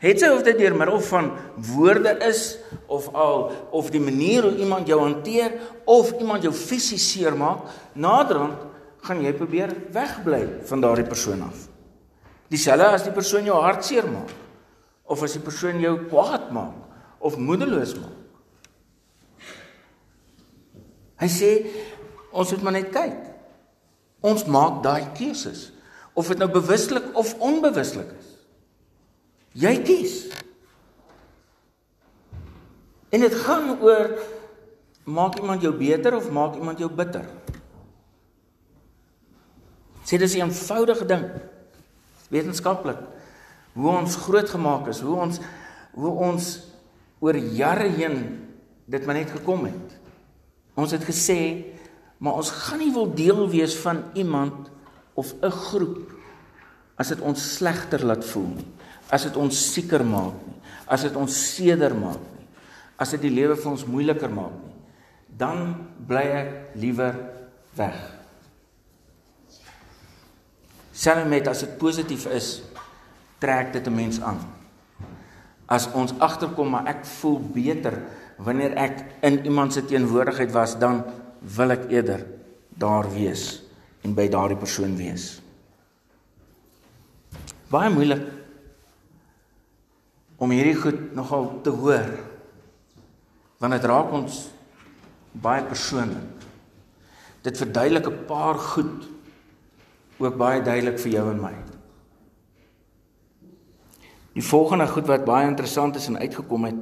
Het 0.00 0.22
sy 0.22 0.30
of 0.32 0.44
dit 0.46 0.56
deur 0.56 0.76
middel 0.78 1.02
van 1.10 1.32
woorde 1.74 2.14
is 2.24 2.54
of 2.88 3.10
al 3.12 3.50
of 3.76 3.90
die 3.92 4.00
manier 4.00 4.46
hoe 4.46 4.56
iemand 4.62 4.88
jou 4.88 5.00
hanteer 5.02 5.58
of 5.84 6.14
iemand 6.16 6.46
jou 6.46 6.54
fisies 6.56 7.04
seermaak, 7.12 7.66
naderhand 7.92 8.69
gaan 9.06 9.22
jy 9.24 9.32
probeer 9.36 9.72
wegbly 9.94 10.42
van 10.68 10.82
daardie 10.84 11.08
persoon 11.08 11.42
af. 11.46 11.66
Dieselfde 12.50 12.88
as 12.96 13.06
die 13.06 13.14
persoon 13.14 13.46
jou 13.48 13.56
hartseer 13.62 14.08
maak 14.10 14.32
of 15.10 15.22
as 15.26 15.34
die 15.34 15.42
persoon 15.42 15.80
jou 15.82 15.96
kwaad 16.10 16.50
maak 16.54 17.20
of 17.20 17.38
moedeloos 17.40 17.94
maak. 17.98 18.16
Hy 21.20 21.28
sê 21.28 21.50
ons 22.30 22.52
moet 22.54 22.64
maar 22.64 22.76
net 22.78 22.92
kyk. 22.94 23.18
Ons 24.24 24.46
maak 24.48 24.82
daai 24.84 25.10
keuses 25.16 25.68
of 26.14 26.28
dit 26.28 26.40
nou 26.40 26.48
bewuslik 26.52 27.06
of 27.18 27.32
onbewuslik 27.40 28.10
is. 28.18 28.28
Jy 29.60 29.74
kies. 29.86 30.16
En 33.10 33.24
dit 33.24 33.34
gaan 33.42 33.72
oor 33.82 34.12
maak 35.10 35.40
iemand 35.40 35.64
jou 35.64 35.72
beter 35.74 36.14
of 36.16 36.30
maak 36.30 36.54
iemand 36.60 36.78
jou 36.78 36.90
bitter. 36.90 37.26
Sê 40.04 40.18
dis 40.18 40.34
'n 40.34 40.40
eenvoudige 40.40 41.06
ding. 41.06 41.24
Wetenskaplik 42.28 42.98
hoe 43.72 43.90
ons 43.90 44.16
grootgemaak 44.16 44.88
is, 44.88 45.00
hoe 45.00 45.16
ons 45.16 45.40
hoe 45.94 46.10
ons 46.10 46.44
oor 47.18 47.36
jare 47.36 47.88
heen 47.88 48.46
dit 48.86 49.06
maar 49.06 49.14
net 49.14 49.30
gekom 49.30 49.64
het. 49.64 49.98
Ons 50.74 50.90
het 50.90 51.04
gesê 51.04 51.64
maar 52.20 52.36
ons 52.36 52.50
gaan 52.50 52.78
nie 52.78 52.92
wil 52.92 53.14
deel 53.14 53.48
wees 53.48 53.74
van 53.80 54.02
iemand 54.14 54.70
of 55.14 55.34
'n 55.40 55.50
groep 55.50 56.12
as 56.96 57.08
dit 57.08 57.20
ons 57.20 57.56
slegter 57.56 58.04
laat 58.04 58.24
voel 58.24 58.48
nie, 58.60 58.66
as 59.08 59.22
dit 59.22 59.36
ons 59.36 59.72
sieker 59.72 60.04
maak 60.04 60.36
nie, 60.46 60.56
as 60.86 61.02
dit 61.02 61.16
ons 61.16 61.54
seder 61.54 61.94
maak 61.96 62.20
nie, 62.36 62.46
as 63.00 63.10
dit 63.10 63.20
die 63.20 63.32
lewe 63.32 63.56
vir 63.56 63.70
ons 63.70 63.86
moeiliker 63.86 64.30
maak 64.30 64.52
nie, 64.52 64.76
dan 65.38 65.88
bly 66.06 66.22
ek 66.22 66.76
liewer 66.76 67.16
weg. 67.74 68.19
Selfs 71.00 71.28
met 71.28 71.48
as 71.48 71.62
dit 71.64 71.76
positief 71.80 72.26
is, 72.28 72.48
trek 73.40 73.72
dit 73.72 73.86
'n 73.86 73.94
mens 73.94 74.20
aan. 74.20 74.40
As 75.66 75.88
ons 75.92 76.12
agterkom 76.18 76.68
maar 76.68 76.86
ek 76.86 77.04
voel 77.04 77.40
beter 77.40 78.02
wanneer 78.36 78.76
ek 78.76 79.04
in 79.22 79.44
iemand 79.44 79.72
se 79.72 79.84
teenwoordigheid 79.84 80.52
was, 80.52 80.78
dan 80.78 81.04
wil 81.40 81.70
ek 81.70 81.88
eerder 81.90 82.26
daar 82.68 83.08
wees 83.12 83.62
en 84.02 84.14
by 84.14 84.28
daardie 84.28 84.56
persoon 84.56 84.96
wees. 84.96 85.40
Baie 87.70 87.90
moeilik 87.90 88.26
om 90.36 90.50
hierdie 90.50 90.76
goed 90.76 91.14
nogal 91.14 91.60
te 91.62 91.70
hoor. 91.70 92.08
Want 93.58 93.72
dit 93.72 93.84
raak 93.84 94.12
ons 94.12 94.50
baie 95.32 95.64
persoonlik. 95.64 96.44
Dit 97.42 97.56
verduidelik 97.56 98.06
'n 98.06 98.24
paar 98.26 98.58
goed 98.58 99.19
ook 100.20 100.36
baie 100.36 100.62
duidelik 100.62 100.98
vir 101.00 101.12
jou 101.16 101.26
en 101.32 101.40
my. 101.40 101.54
Die 104.36 104.44
volgende 104.44 104.86
goed 104.86 105.08
wat 105.10 105.26
baie 105.26 105.48
interessant 105.48 105.96
is 105.98 106.06
en 106.08 106.20
uitgekom 106.20 106.68
het 106.68 106.80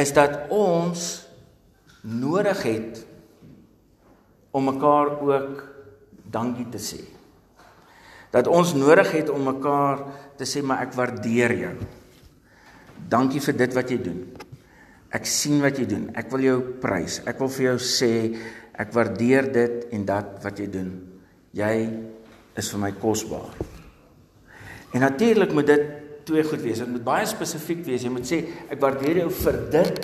is 0.00 0.12
dat 0.16 0.48
ons 0.54 1.26
nodig 2.00 2.62
het 2.62 3.00
om 4.56 4.64
mekaar 4.70 5.18
ook 5.20 5.64
dankie 6.30 6.68
te 6.72 6.80
sê. 6.80 7.00
Dat 8.30 8.46
ons 8.46 8.72
nodig 8.74 9.10
het 9.12 9.30
om 9.30 9.42
mekaar 9.50 10.04
te 10.38 10.46
sê 10.48 10.62
maar 10.64 10.86
ek 10.86 10.94
waardeer 10.96 11.56
jou. 11.58 11.74
Dankie 13.10 13.42
vir 13.42 13.58
dit 13.58 13.76
wat 13.76 13.90
jy 13.90 13.98
doen. 14.04 14.22
Ek 15.10 15.26
sien 15.26 15.58
wat 15.60 15.78
jy 15.78 15.88
doen. 15.90 16.08
Ek 16.14 16.30
wil 16.32 16.46
jou 16.46 16.58
prys. 16.82 17.18
Ek 17.26 17.40
wil 17.42 17.50
vir 17.50 17.66
jou 17.72 17.78
sê 17.82 18.12
ek 18.80 18.94
waardeer 18.94 19.50
dit 19.52 19.90
en 19.92 20.06
dat 20.08 20.38
wat 20.44 20.62
jy 20.62 20.68
doen. 20.72 20.92
Jy 21.58 21.74
is 22.58 22.70
vir 22.72 22.82
my 22.82 22.92
kosbaar. 22.98 23.52
En 24.94 25.04
natuurlik 25.04 25.52
moet 25.54 25.66
dit 25.66 25.84
twee 26.24 26.44
goed 26.44 26.62
wees. 26.62 26.78
Dit 26.82 26.90
moet 26.90 27.04
baie 27.04 27.26
spesifiek 27.26 27.84
wees. 27.86 28.02
Jy 28.04 28.12
moet 28.12 28.26
sê 28.26 28.40
ek 28.70 28.80
waardeer 28.82 29.22
jou 29.24 29.30
vir 29.42 29.60
dit 29.72 30.00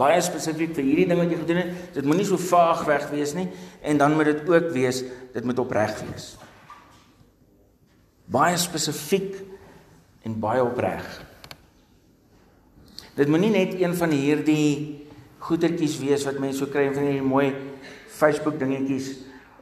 baie 0.00 0.20
spesifiek 0.24 0.72
vir 0.76 0.86
hierdie 0.86 1.08
ding 1.10 1.20
wat 1.20 1.32
jy 1.32 1.40
gedoen 1.42 1.62
het. 1.62 1.72
Dit 1.98 2.06
moenie 2.08 2.26
so 2.28 2.40
vaag 2.40 2.86
weg 2.88 3.08
wees 3.12 3.34
nie 3.36 3.48
en 3.84 4.00
dan 4.00 4.14
moet 4.16 4.30
dit 4.32 4.46
ook 4.48 4.70
wees 4.74 5.02
dit 5.34 5.46
moet 5.46 5.60
opreg 5.60 5.92
wees. 6.06 6.32
Baie 8.30 8.56
spesifiek 8.60 9.34
en 10.24 10.38
baie 10.40 10.62
opreg. 10.64 11.04
Dit 13.18 13.28
moenie 13.28 13.50
net 13.52 13.74
een 13.76 13.96
van 13.98 14.14
hierdie 14.14 15.08
goetertjies 15.42 15.98
wees 16.00 16.24
wat 16.28 16.38
mense 16.40 16.62
so 16.62 16.70
kry 16.70 16.86
van 16.94 17.08
hierdie 17.08 17.26
mooi 17.26 17.50
Facebook 18.20 18.58
dingetjies 18.60 19.12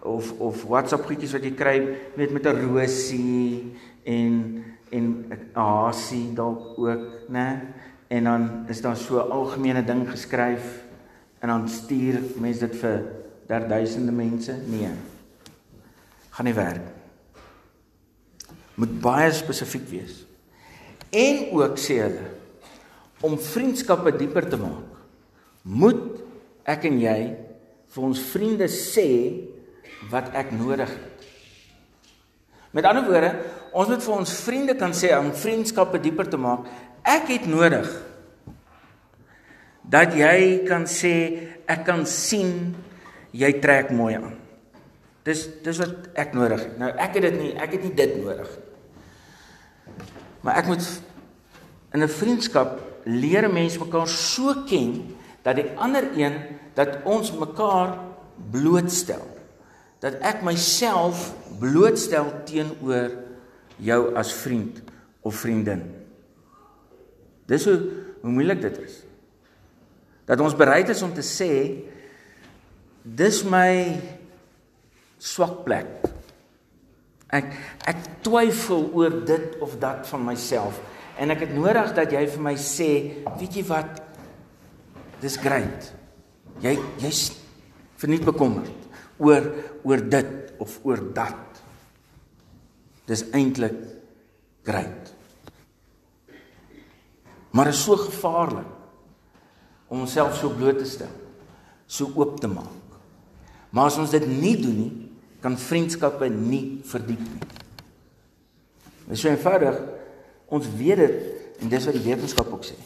of 0.03 0.33
of 0.41 0.65
WhatsApp 0.65 1.07
goedjies 1.07 1.33
wat 1.33 1.45
jy 1.45 1.55
kry 1.55 1.77
met 2.17 2.31
met 2.31 2.47
'n 2.47 2.61
rosie 2.69 3.75
en 4.05 4.65
en 4.91 5.05
'n 5.31 5.55
hasie 5.55 6.33
dalk 6.35 6.79
ook, 6.79 7.29
né? 7.29 7.61
en 8.09 8.25
dan 8.25 8.65
is 8.69 8.81
daar 8.81 8.97
so 8.97 9.21
'n 9.21 9.31
algemene 9.31 9.85
ding 9.85 10.11
geskryf 10.11 10.85
en 11.39 11.49
dan 11.49 11.69
stuur 11.69 12.21
mense 12.37 12.67
dit 12.67 12.77
vir 12.77 13.05
derduisende 13.47 14.13
mense? 14.13 14.53
Nee. 14.67 14.91
Gaan 16.31 16.45
nie 16.45 16.55
werk. 16.55 16.87
Moet 18.75 19.01
baie 19.01 19.33
spesifiek 19.33 19.89
wees. 19.89 20.27
En 21.11 21.51
ook 21.53 21.79
sê 21.79 21.95
hulle 21.95 22.27
om 23.21 23.39
vriendskappe 23.39 24.17
dieper 24.17 24.49
te 24.49 24.57
maak, 24.57 24.87
moet 25.63 26.21
ek 26.65 26.85
en 26.85 27.01
jy 27.01 27.37
vir 27.89 28.03
ons 28.05 28.21
vriende 28.21 28.69
sê 28.69 29.09
wat 30.11 30.31
ek 30.33 30.51
nodig 30.51 30.89
het. 30.89 31.15
Met 32.71 32.85
ander 32.85 33.05
woorde, 33.05 33.33
ons 33.73 33.89
moet 33.89 34.03
vir 34.05 34.15
ons 34.15 34.35
vriende 34.45 34.75
kan 34.77 34.93
sê 34.93 35.11
om 35.17 35.33
vriendskappe 35.35 35.99
dieper 36.01 36.29
te 36.29 36.37
maak, 36.37 36.67
Ek 37.09 37.31
het 37.31 37.47
nodig 37.49 37.89
dat 39.89 40.13
jy 40.17 40.67
kan 40.69 40.85
sê 40.91 41.15
ek 41.69 41.87
kan 41.87 42.05
sien 42.09 42.75
jy 43.33 43.53
trek 43.63 43.93
mooi 43.97 44.17
aan. 44.19 44.35
Dis 45.25 45.47
dis 45.65 45.81
wat 45.81 46.11
ek 46.19 46.35
nodig 46.37 46.67
het. 46.67 46.75
Nou 46.81 46.91
ek 46.93 47.17
het 47.17 47.29
dit 47.31 47.39
nie, 47.39 47.53
ek 47.57 47.77
het 47.77 47.87
nie 47.87 47.95
dit 47.97 48.17
nodig 48.21 48.51
nie. 48.57 48.65
Maar 50.45 50.61
ek 50.61 50.69
moet 50.71 50.85
in 51.97 52.03
'n 52.05 52.09
vriendskap 52.09 52.79
leer 53.05 53.49
mense 53.51 53.81
mekaar 53.81 54.09
so 54.09 54.55
ken 54.69 55.17
dat 55.43 55.57
die 55.57 55.71
ander 55.77 56.05
een 56.17 56.35
dat 56.75 57.01
ons 57.05 57.33
mekaar 57.33 57.99
blootstel. 58.51 59.25
Dat 60.03 60.21
ek 60.23 60.45
myself 60.47 61.33
blootstel 61.59 62.31
teenoor 62.47 63.17
jou 63.83 64.01
as 64.19 64.33
vriend 64.35 64.83
of 65.27 65.39
vriendin. 65.43 65.83
Dis 67.49 67.65
hoe 67.67 67.79
hoe 68.19 68.31
moeilik 68.35 68.61
dit 68.63 68.79
is. 68.83 68.97
Dat 70.27 70.41
ons 70.43 70.57
bereid 70.59 70.89
is 70.91 71.03
om 71.07 71.13
te 71.15 71.23
sê 71.25 71.53
dis 73.03 73.43
my 73.49 73.95
swak 75.23 75.63
plek. 75.67 75.89
Ek 77.31 77.53
ek 77.89 78.03
twyfel 78.27 78.89
oor 78.97 79.21
dit 79.29 79.59
of 79.65 79.77
dat 79.81 80.07
van 80.11 80.27
myself 80.27 80.81
en 81.19 81.35
ek 81.35 81.47
het 81.47 81.55
nodig 81.55 81.95
dat 81.97 82.13
jy 82.15 82.25
vir 82.31 82.43
my 82.45 82.55
sê, 82.61 82.91
weet 83.41 83.57
jy 83.59 83.65
wat? 83.67 84.03
Dis 85.23 85.39
great. 85.41 85.89
Jy 86.63 86.77
jy's 87.03 87.23
verniet 87.99 88.27
bekommerd 88.27 88.75
oor 89.19 89.49
oor 89.89 90.03
dit 90.13 90.53
of 90.61 90.79
oor 90.85 91.01
dat. 91.17 91.63
Dis 93.09 93.25
eintlik 93.33 93.79
great. 94.69 95.15
Maar 97.57 97.73
is 97.73 97.81
so 97.83 97.97
gevaarlik 97.97 98.75
om 99.89 100.05
onsself 100.05 100.37
so 100.37 100.53
bloot 100.53 100.83
te 100.83 100.85
stel, 100.85 101.13
so 101.89 102.11
oop 102.15 102.37
te 102.41 102.51
maak. 102.53 102.99
Maar 103.73 103.89
as 103.89 103.97
ons 104.01 104.13
dit 104.13 104.27
nie 104.29 104.57
doen 104.61 104.77
nie, 104.77 104.93
kan 105.41 105.57
vriendskappe 105.57 106.29
nie 106.33 106.81
verdiep 106.85 107.23
nie. 107.25 107.49
Dit 109.09 109.17
is 109.17 109.23
so 109.25 109.33
eenvoudig. 109.33 109.79
Ons 110.53 110.69
weet 110.77 111.01
dit 111.01 111.63
en 111.63 111.73
dis 111.73 111.89
wat 111.89 111.97
die 111.97 112.05
wetenskap 112.05 112.53
ook 112.53 112.67
sê. 112.69 112.77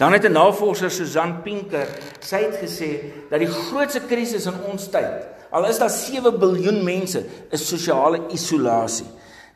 Dan 0.00 0.12
het 0.12 0.24
'n 0.24 0.32
navorser 0.32 0.90
Susan 0.90 1.42
Pinker, 1.42 1.88
sy 2.20 2.36
het 2.36 2.56
gesê 2.56 2.90
dat 3.30 3.38
die 3.38 3.48
grootste 3.48 4.00
krisis 4.00 4.46
in 4.46 4.54
ons 4.72 4.88
tyd, 4.88 5.26
al 5.50 5.66
is 5.66 5.78
daar 5.78 5.90
7 5.90 6.38
miljard 6.38 6.82
mense, 6.82 7.24
is 7.50 7.68
sosiale 7.68 8.20
isolasie. 8.28 9.06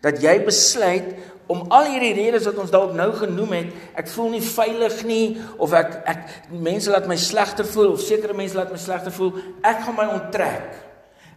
Dat 0.00 0.20
jy 0.22 0.44
besluit 0.44 1.14
om 1.46 1.64
al 1.68 1.84
hierdie 1.84 2.12
redes 2.12 2.44
wat 2.44 2.58
ons 2.58 2.70
dalk 2.70 2.92
nou 2.92 3.12
genoem 3.12 3.52
het, 3.52 3.66
ek 3.94 4.08
voel 4.08 4.30
nie 4.30 4.42
veilig 4.42 5.04
nie 5.04 5.40
of 5.56 5.72
ek 5.72 6.02
ek 6.04 6.28
mense 6.50 6.90
laat 6.90 7.06
my 7.06 7.16
slegter 7.16 7.66
voel 7.66 7.92
of 7.92 8.00
sekere 8.00 8.34
mense 8.34 8.56
laat 8.56 8.70
my 8.70 8.78
slegter 8.78 9.12
voel, 9.12 9.32
ek 9.62 9.80
gaan 9.80 9.96
my 9.96 10.06
onttrek. 10.06 10.76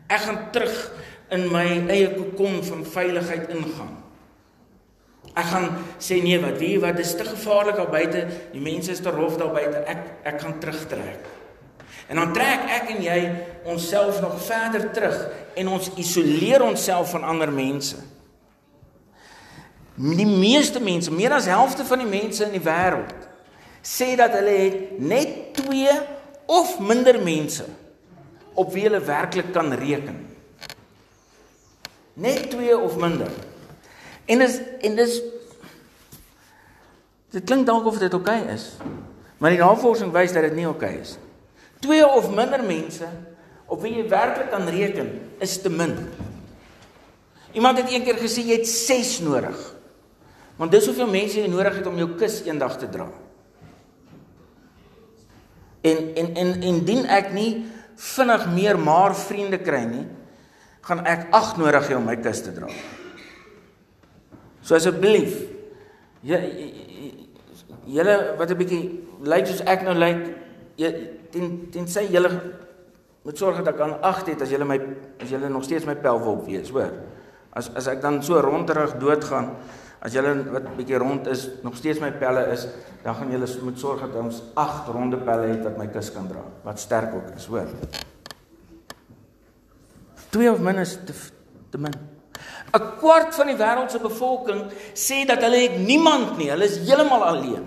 Ek 0.08 0.20
gaan 0.20 0.52
terug 0.52 0.92
in 1.30 1.52
my 1.52 1.88
eie 1.88 2.12
kokon 2.16 2.64
van 2.64 2.86
veiligheid 2.86 3.50
ingaan. 3.50 4.07
Ek 5.38 5.50
gaan 5.52 5.68
sê 6.02 6.18
nee, 6.24 6.40
wat 6.42 6.58
wie 6.62 6.78
wat 6.82 6.98
dis 6.98 7.14
te 7.18 7.26
gevaarlik 7.28 7.78
daar 7.78 7.92
buite. 7.94 8.26
Die 8.54 8.64
mense 8.64 8.92
is 8.96 9.04
te 9.06 9.14
rof 9.14 9.38
daar 9.38 9.54
buite. 9.54 9.84
Ek 9.86 10.32
ek 10.34 10.42
gaan 10.42 10.58
terugtrek. 10.60 11.34
En 12.08 12.16
dan 12.22 12.34
trek 12.34 12.70
ek 12.72 12.92
en 12.96 13.02
jy 13.04 13.18
onsself 13.68 14.22
nog 14.24 14.38
verder 14.48 14.88
terug 14.96 15.18
en 15.60 15.74
ons 15.76 15.90
isoleer 16.00 16.64
onsself 16.64 17.12
van 17.12 17.26
ander 17.28 17.52
mense. 17.52 18.00
Die 19.98 20.30
meeste 20.30 20.80
mense, 20.80 21.12
meer 21.12 21.34
as 21.36 21.50
helfte 21.50 21.86
van 21.86 22.04
die 22.04 22.10
mense 22.10 22.46
in 22.46 22.54
die 22.54 22.64
wêreld 22.64 23.26
sê 23.88 24.14
dat 24.20 24.34
hulle 24.36 24.54
het 24.60 24.98
net 25.00 25.58
2 25.58 25.94
of 26.52 26.74
minder 26.84 27.18
mense 27.24 27.64
op 28.58 28.74
wie 28.74 28.84
hulle 28.88 29.00
werklik 29.04 29.54
kan 29.56 29.72
reken. 29.80 30.18
Net 32.20 32.50
2 32.52 32.78
of 32.78 32.98
minder. 33.00 33.32
En 34.28 34.44
is 34.44 34.60
en 34.84 34.96
dis 34.96 35.22
dit 37.32 37.44
klink 37.44 37.68
dalk 37.68 37.86
of 37.88 38.00
dit 38.02 38.14
oukei 38.14 38.42
okay 38.42 38.54
is. 38.54 38.70
Maar 39.38 39.54
die 39.56 39.62
navorsing 39.62 40.12
wys 40.16 40.34
dat 40.36 40.48
dit 40.48 40.58
nie 40.58 40.68
oukei 40.68 40.98
okay 40.98 41.04
is. 41.06 41.16
Twee 41.84 42.04
of 42.08 42.30
minder 42.34 42.64
mense 42.66 43.08
op 43.68 43.82
wie 43.84 43.94
jy 43.98 44.08
werklik 44.10 44.50
kan 44.52 44.68
reken 44.72 45.12
is 45.44 45.58
te 45.62 45.70
min. 45.70 45.96
Iemand 47.56 47.80
het 47.80 47.92
eendag 47.92 48.20
gesê 48.22 48.44
jy 48.48 48.60
het 48.60 48.68
6 48.70 49.20
nodig. 49.26 49.58
Want 50.58 50.74
dis 50.74 50.86
hoeveel 50.90 51.10
mense 51.12 51.40
jy 51.40 51.48
nodig 51.52 51.80
het 51.80 51.88
om 51.88 51.98
jou 52.00 52.10
kus 52.20 52.42
eendag 52.46 52.78
te 52.82 52.90
dra. 52.92 53.08
En 55.88 56.14
en 56.20 56.32
en 56.36 56.54
indien 56.68 57.06
ek 57.06 57.32
nie 57.36 57.52
vinnig 57.98 58.48
meer 58.54 58.80
maar 58.80 59.16
vriende 59.16 59.60
kry 59.62 59.84
nie, 59.90 60.06
gaan 60.86 61.06
ek 61.06 61.28
8 61.36 61.62
nodig 61.62 61.90
hê 61.90 61.98
om 61.98 62.06
my 62.08 62.18
kus 62.22 62.44
te 62.46 62.54
dra. 62.54 62.70
So 64.68 64.76
asseblief. 64.76 65.40
Ja 66.28 66.42
julle 67.88 68.36
wat 68.38 68.52
'n 68.52 68.58
bietjie 68.60 68.84
lyk 69.24 69.48
soos 69.48 69.62
ek 69.64 69.84
nou 69.84 69.96
lyk, 69.96 70.36
jy 70.76 70.90
ten 71.32 71.70
ten 71.72 71.88
sê 71.88 72.04
julle 72.12 72.30
moet 73.24 73.38
sorg 73.38 73.64
dat 73.64 73.76
ek 73.76 73.80
aan 73.80 74.02
8 74.02 74.28
het 74.28 74.42
as 74.42 74.50
julle 74.50 74.66
my 74.66 74.80
as 75.22 75.30
julle 75.30 75.50
nog 75.50 75.64
steeds 75.64 75.86
my 75.86 75.96
pel 75.96 76.20
wil 76.20 76.44
wees, 76.46 76.70
hoor. 76.70 76.92
As 77.54 77.72
as 77.76 77.88
ek 77.88 78.02
dan 78.02 78.22
so 78.24 78.40
rondterig 78.42 78.98
doodgaan, 79.00 79.56
as 80.02 80.14
julle 80.14 80.52
wat 80.52 80.76
bietjie 80.76 80.98
rond 80.98 81.28
is, 81.28 81.50
nog 81.64 81.76
steeds 81.76 82.00
my 82.00 82.12
pelle 82.12 82.52
is, 82.52 82.68
dan 83.04 83.16
gaan 83.16 83.32
julle 83.32 83.48
moet 83.64 83.80
sorg 83.80 84.02
dat 84.02 84.16
ons 84.16 84.44
8 84.54 84.88
ronde 84.88 85.18
pelle 85.18 85.48
het 85.48 85.64
wat 85.64 85.78
my 85.78 85.88
kus 85.88 86.12
kan 86.12 86.28
dra, 86.28 86.44
wat 86.64 86.80
sterk 86.80 87.16
ook 87.16 87.36
is, 87.36 87.46
hoor. 87.46 87.68
2 90.30 90.52
of 90.52 90.60
min 90.60 90.78
is 90.78 91.00
te 91.06 91.14
te 91.70 91.78
min. 91.78 92.17
'n 92.74 92.98
kwart 93.00 93.36
van 93.36 93.48
die 93.48 93.56
wêreld 93.56 93.92
se 93.92 94.00
bevolking 94.00 94.72
sê 94.94 95.26
dat 95.26 95.42
hulle 95.42 95.62
het 95.70 95.78
niemand 95.80 96.38
nie, 96.38 96.50
hulle 96.50 96.66
is 96.66 96.78
heeltemal 96.78 97.24
alleen. 97.24 97.66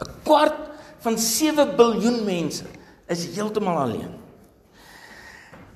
'n 0.00 0.10
kwart 0.24 0.60
van 1.04 1.18
7 1.18 1.76
miljard 1.76 2.24
mense 2.24 2.64
is 3.06 3.26
heeltemal 3.36 3.78
alleen. 3.78 4.12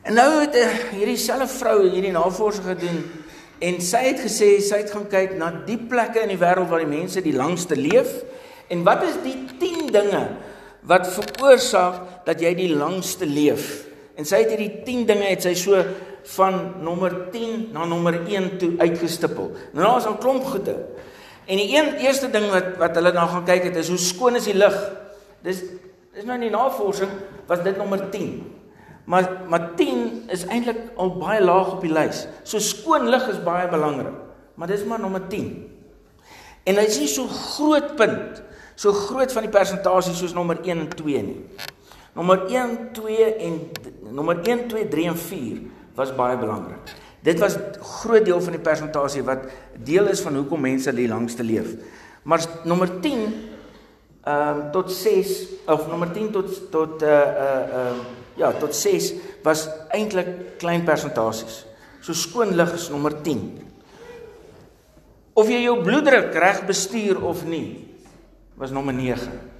En 0.02 0.14
nou 0.14 0.40
het 0.40 0.54
eh, 0.56 0.68
hierdie 0.96 1.18
selfe 1.20 1.50
vrou 1.58 1.82
hierdie 1.90 2.12
navorsing 2.12 2.64
gedoen 2.64 3.02
en 3.58 3.80
sy 3.82 4.00
het 4.06 4.22
gesê 4.22 4.54
sy 4.64 4.78
het 4.84 4.90
gaan 4.94 5.08
kyk 5.10 5.34
na 5.36 5.50
die 5.66 5.76
plekke 5.76 6.22
in 6.22 6.32
die 6.32 6.40
wêreld 6.40 6.70
waar 6.70 6.84
die 6.84 6.88
mense 6.88 7.20
die 7.20 7.36
langste 7.36 7.76
leef 7.76 8.22
en 8.72 8.84
wat 8.86 9.02
is 9.02 9.18
die 9.24 9.36
10 9.58 9.92
dinge 9.92 10.22
wat 10.88 11.10
veroorsaak 11.12 12.24
dat 12.24 12.40
jy 12.40 12.54
die 12.54 12.72
langste 12.72 13.26
leef? 13.26 13.87
En 14.18 14.26
sy 14.26 14.40
het 14.42 14.50
hierdie 14.50 14.82
10 14.82 15.04
dinge 15.06 15.28
het 15.30 15.44
sy 15.46 15.52
so 15.54 15.78
van 16.34 16.56
nommer 16.82 17.12
10 17.32 17.68
na 17.74 17.86
nommer 17.86 18.16
1 18.26 18.56
toe 18.58 18.72
uitgestippel. 18.80 19.52
Nou 19.72 19.84
daar 19.84 20.00
is 20.00 20.08
'n 20.10 20.18
klomp 20.18 20.44
goede. 20.44 20.74
En 21.46 21.56
die 21.56 21.76
een 21.76 21.94
eerste 22.02 22.30
ding 22.30 22.50
wat 22.50 22.76
wat 22.78 22.94
hulle 22.94 23.12
nou 23.12 23.28
gaan 23.28 23.44
kyk 23.44 23.62
het 23.62 23.76
is 23.76 23.88
hoe 23.88 23.98
skoon 23.98 24.36
is 24.36 24.44
die 24.44 24.56
lug. 24.56 24.76
Dis 25.42 25.62
dis 26.14 26.24
nou 26.24 26.34
in 26.34 26.50
die 26.50 26.50
navorsing 26.50 27.10
was 27.46 27.62
dit 27.62 27.76
nommer 27.76 28.10
10. 28.10 28.42
Maar 29.04 29.30
maar 29.48 29.74
10 29.76 30.24
is 30.28 30.46
eintlik 30.46 30.78
al 30.96 31.16
baie 31.16 31.40
laag 31.40 31.72
op 31.72 31.80
die 31.80 31.92
lys. 31.92 32.26
So 32.42 32.58
skoon 32.58 33.08
lug 33.08 33.28
is 33.28 33.42
baie 33.42 33.68
belangrik. 33.68 34.18
Maar 34.54 34.68
dis 34.68 34.84
maar 34.84 35.00
nommer 35.00 35.28
10. 35.28 35.70
En 36.64 36.76
hy 36.76 36.86
sê 36.86 37.06
so 37.06 37.26
groot 37.26 37.96
punt, 37.96 38.42
so 38.74 38.92
groot 38.92 39.32
van 39.32 39.42
die 39.42 39.50
persentasie 39.50 40.14
soos 40.14 40.34
nommer 40.34 40.58
1 40.64 40.78
en 40.78 40.88
2 40.88 41.22
nie. 41.22 41.46
Nommer 42.18 42.48
1, 42.50 42.90
2 42.98 43.26
en 43.46 43.58
nommer 44.10 44.40
1, 44.42 44.66
2, 44.68 44.88
3 44.90 45.04
en 45.06 45.16
4 45.16 45.58
was 45.94 46.10
baie 46.18 46.38
belangrik. 46.38 46.90
Dit 47.22 47.38
was 47.38 47.54
groot 48.00 48.24
deel 48.26 48.40
van 48.42 48.56
die 48.56 48.62
persentasie 48.62 49.22
wat 49.26 49.44
deel 49.86 50.10
is 50.10 50.22
van 50.24 50.34
hoekom 50.40 50.64
mense 50.66 50.90
die 50.94 51.06
langste 51.10 51.46
leef. 51.46 51.76
Maar 52.26 52.42
nommer 52.66 52.90
10 53.04 53.22
ehm 54.28 54.58
um, 54.58 54.62
tot 54.74 54.90
6 54.92 55.28
of 55.70 55.86
nommer 55.88 56.10
10 56.12 56.32
tot 56.34 56.56
tot 56.72 57.02
uh 57.02 57.08
uh 57.08 57.76
uh 57.80 57.98
ja, 58.36 58.50
tot 58.52 58.74
6 58.74 59.12
was 59.46 59.68
eintlik 59.94 60.58
klein 60.58 60.82
persentasies. 60.84 61.62
So 62.02 62.12
skoon 62.12 62.56
lig 62.58 62.74
is 62.74 62.88
nommer 62.90 63.14
10. 63.22 63.46
Of 65.38 65.48
jy 65.48 65.62
jou 65.62 65.78
bloeddruk 65.86 66.34
reg 66.34 66.64
bestuur 66.66 67.22
of 67.22 67.46
nie 67.46 67.86
was 68.58 68.74
nommer 68.74 68.94
9. 68.94 69.57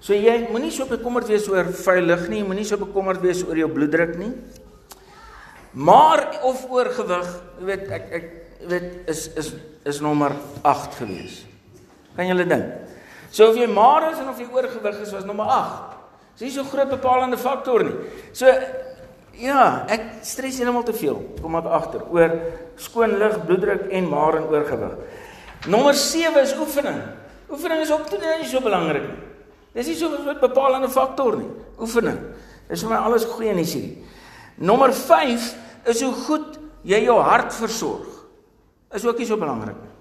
So 0.00 0.14
jy 0.14 0.46
moenie 0.50 0.70
so 0.74 0.86
bekommerd 0.88 1.28
wees 1.30 1.48
oor 1.48 1.70
vuil 1.72 2.06
lug 2.06 2.26
nie, 2.32 2.42
moenie 2.46 2.66
so 2.68 2.78
bekommerd 2.80 3.22
wees 3.24 3.42
oor 3.46 3.58
jou 3.58 3.68
bloeddruk 3.72 4.16
nie. 4.20 4.32
Maar 5.76 6.24
of 6.48 6.62
oorgewig, 6.72 7.28
jy 7.60 7.68
weet 7.68 7.90
ek 7.92 8.06
ek 8.16 8.26
weet 8.70 9.10
is 9.12 9.26
is 9.36 9.52
is 9.86 10.00
nommer 10.02 10.32
8 10.64 10.96
gewees. 11.00 11.42
Kan 12.16 12.30
julle 12.30 12.46
dink? 12.48 12.72
So 13.30 13.50
of 13.50 13.58
jy 13.60 13.68
maar 13.68 14.10
is 14.12 14.22
en 14.22 14.30
of 14.32 14.40
jy 14.40 14.48
oorgewig 14.52 15.02
is 15.04 15.12
was 15.12 15.26
nommer 15.28 15.48
8. 15.52 15.96
Dis 16.36 16.48
nie 16.48 16.54
so 16.56 16.64
groot 16.68 16.90
bepalende 16.92 17.38
faktor 17.40 17.84
nie. 17.84 17.94
So 18.36 18.48
ja, 19.36 19.84
ek 19.92 20.24
stres 20.24 20.56
heeltemal 20.60 20.84
te 20.88 20.96
veel. 20.96 21.20
Kom 21.42 21.56
maar 21.56 21.68
agter 21.76 22.04
oor 22.12 22.34
skoon 22.80 23.18
lug, 23.20 23.38
bloeddruk 23.44 23.88
en 23.92 24.08
maar 24.08 24.40
en 24.40 24.50
oorgewig. 24.52 24.98
Nommer 25.68 25.96
7 25.96 26.42
is 26.44 26.56
oefening. 26.60 27.00
Oefening 27.50 27.84
is 27.84 27.92
ook 27.92 28.10
nie 28.16 28.48
so 28.48 28.60
belangrik 28.64 29.08
nie. 29.08 29.25
Dis 29.76 29.86
nie 29.86 29.94
so 29.94 30.08
'n 30.08 30.40
bepalende 30.40 30.88
faktor 30.88 31.36
nie. 31.36 31.50
Oefening. 31.78 32.18
Dis 32.68 32.82
vir 32.82 32.90
my 32.90 32.96
alles 32.96 33.24
goeie 33.24 33.54
nuus 33.54 33.74
hierdie. 33.74 34.04
Nommer 34.56 34.92
5 34.92 35.54
is 35.84 36.00
hoe 36.02 36.12
goed 36.12 36.58
jy 36.82 37.04
jou 37.04 37.18
hart 37.20 37.52
versorg. 37.52 38.06
Is 38.94 39.04
ook 39.04 39.18
nie 39.18 39.26
so 39.26 39.36
belangrik 39.36 39.76
nie. 39.76 39.92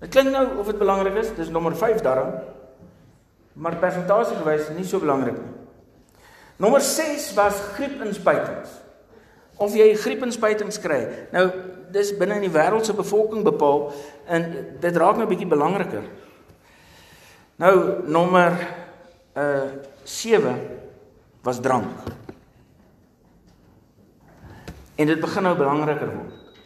Dit 0.00 0.10
klink 0.10 0.32
nou 0.32 0.58
of 0.58 0.66
dit 0.66 0.78
belangrik 0.78 1.14
is, 1.14 1.30
dis 1.36 1.48
nommer 1.48 1.76
5 1.76 2.02
daarom. 2.02 2.32
Maar 3.54 3.76
persentasie 3.76 4.36
gewys 4.36 4.70
nie 4.74 4.84
so 4.84 4.98
belangrik 4.98 5.38
nie. 5.38 5.52
Nommer 6.56 6.80
6 6.80 7.34
was 7.34 7.60
griepinspuitings. 7.76 8.68
Of 9.56 9.74
jy 9.74 9.94
griepinspuitings 9.94 10.80
kry. 10.82 11.06
Nou 11.32 11.46
dis 11.92 12.10
binne 12.18 12.40
in 12.40 12.48
die 12.48 12.54
wêreld 12.54 12.88
se 12.88 12.94
bevolking 12.96 13.44
bepaal 13.44 13.92
en 14.26 14.46
dit 14.80 14.96
raak 14.96 15.16
nou 15.16 15.26
'n 15.26 15.28
bietjie 15.28 15.48
belangriker. 15.48 16.02
Nou 17.62 18.02
nommer 18.10 18.56
uh 19.38 19.70
7 20.02 20.56
was 21.46 21.60
drank. 21.62 21.86
En 24.98 25.06
dit 25.06 25.20
begin 25.20 25.46
nou 25.46 25.54
belangriker 25.56 26.10
word. 26.10 26.58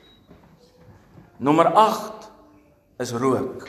Nommer 1.36 1.68
8 1.68 2.30
is 3.04 3.12
rook. 3.12 3.68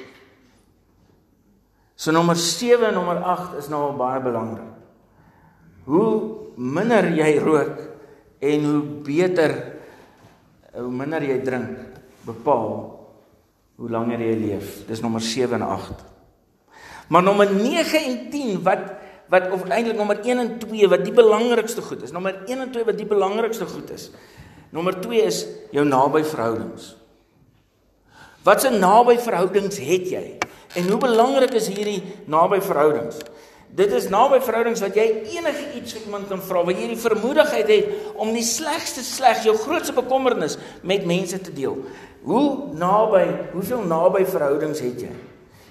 So 1.99 2.15
nommer 2.15 2.39
7 2.39 2.87
en 2.87 2.95
nommer 2.95 3.19
8 3.19 3.59
is 3.59 3.67
nou 3.67 3.83
al 3.89 3.99
baie 3.99 4.23
belangrik. 4.23 4.73
Hoe 5.83 6.11
minder 6.55 7.11
jy 7.11 7.31
rook 7.43 7.81
en 8.39 8.69
hoe 8.71 8.83
beter 9.03 9.57
hoe 10.77 10.91
minder 10.93 11.23
jy 11.25 11.41
drink 11.43 11.99
bepaal 12.23 12.75
hoe 13.77 13.89
langer 13.91 14.23
jy 14.23 14.35
leef. 14.47 14.77
Dis 14.87 15.03
nommer 15.03 15.21
7 15.21 15.59
en 15.59 15.67
8. 15.75 16.16
Maar 17.07 17.23
nommer 17.23 17.51
9 17.51 18.03
en 18.03 18.29
10 18.29 18.63
wat 18.63 18.95
wat 19.27 19.51
of 19.51 19.65
eintlik 19.67 19.97
nommer 19.97 20.19
1 20.23 20.39
en 20.39 20.59
2 20.59 20.87
wat 20.87 21.03
die 21.03 21.13
belangrikste 21.13 21.81
goed 21.81 22.03
is. 22.03 22.11
Nommer 22.15 22.35
1 22.45 22.61
en 22.63 22.71
2 22.71 22.85
wat 22.87 22.97
die 22.97 23.07
belangrikste 23.07 23.65
goed 23.67 23.91
is. 23.91 24.09
Nommer 24.71 24.95
2 25.01 25.21
is 25.21 25.45
jou 25.71 25.83
naby 25.85 26.23
verhoudings. 26.23 26.95
Wat 28.43 28.63
'n 28.63 28.79
naby 28.79 29.17
verhoudings 29.19 29.77
het 29.77 30.09
jy? 30.09 30.37
En 30.75 30.87
hoe 30.87 30.97
belangrik 30.97 31.53
is 31.53 31.67
hierdie 31.67 32.03
naby 32.25 32.61
verhoudings? 32.61 33.17
Dit 33.67 33.91
is 33.91 34.07
naby 34.09 34.39
verhoudings 34.39 34.79
wat 34.79 34.95
jy 34.95 35.07
enige 35.35 35.75
iets 35.75 35.93
vir 35.93 36.01
iemand 36.07 36.27
kan 36.27 36.41
vra, 36.41 36.63
waar 36.63 36.73
jy 36.73 36.87
die 36.87 36.97
vermoedigheid 36.97 37.67
het 37.67 37.85
om 38.15 38.31
die 38.33 38.43
slegste 38.43 39.03
sleg, 39.03 39.43
jou 39.43 39.55
grootste 39.57 39.93
bekommernis 39.93 40.57
met 40.81 41.05
mense 41.05 41.41
te 41.41 41.53
deel. 41.53 41.77
Hoe 42.23 42.73
naby, 42.73 43.25
hoeveel 43.51 43.83
naby 43.83 44.25
verhoudings 44.25 44.79
het 44.79 45.01
jy? 45.01 45.11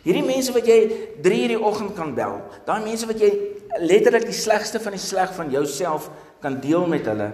Hierdie 0.07 0.23
mense 0.23 0.55
wat 0.55 0.69
jy 0.71 0.79
3 1.19 1.38
uur 1.42 1.53
die 1.57 1.59
oggend 1.59 1.97
kan 1.97 2.12
bel, 2.14 2.38
daai 2.62 2.85
mense 2.85 3.09
wat 3.11 3.19
jy 3.19 3.31
letterlik 3.83 4.29
die 4.29 4.37
slegste 4.38 4.79
van 4.79 4.95
die 4.95 5.03
sleg 5.03 5.33
van 5.35 5.51
jouself 5.51 6.07
kan 6.42 6.61
deel 6.62 6.87
met 6.87 7.09
hulle. 7.11 7.33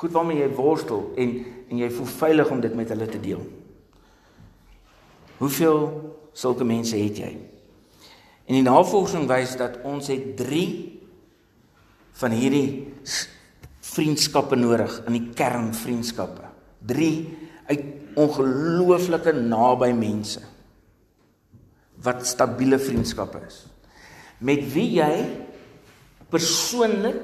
Goed 0.00 0.10
waarmee 0.10 0.42
jy 0.42 0.48
worstel 0.58 1.12
en 1.14 1.36
en 1.72 1.78
jy 1.80 1.88
voel 1.88 2.08
veilig 2.10 2.50
om 2.52 2.58
dit 2.60 2.74
met 2.76 2.90
hulle 2.92 3.06
te 3.08 3.20
deel. 3.22 3.40
Hoeveel 5.38 5.78
sulke 6.36 6.66
mense 6.68 6.98
het 6.98 7.20
jy? 7.22 7.30
En 8.44 8.58
die 8.58 8.66
navorsing 8.66 9.24
wys 9.30 9.54
dat 9.56 9.78
ons 9.88 10.10
het 10.12 10.34
3 10.36 10.66
van 12.20 12.34
hierdie 12.36 12.90
vriendskappe 13.94 14.58
nodig 14.58 14.98
in 15.06 15.16
die 15.16 15.30
kernvriendskappe. 15.38 16.50
3 16.90 17.08
uit 17.70 17.86
ongelooflike 18.20 19.32
naby 19.38 19.94
mense 19.96 20.42
wat 22.02 22.26
stabiele 22.26 22.78
vriendskappe 22.82 23.40
is. 23.46 23.62
Met 24.42 24.64
wie 24.74 24.88
jy 24.98 25.12
persoonlik 26.32 27.20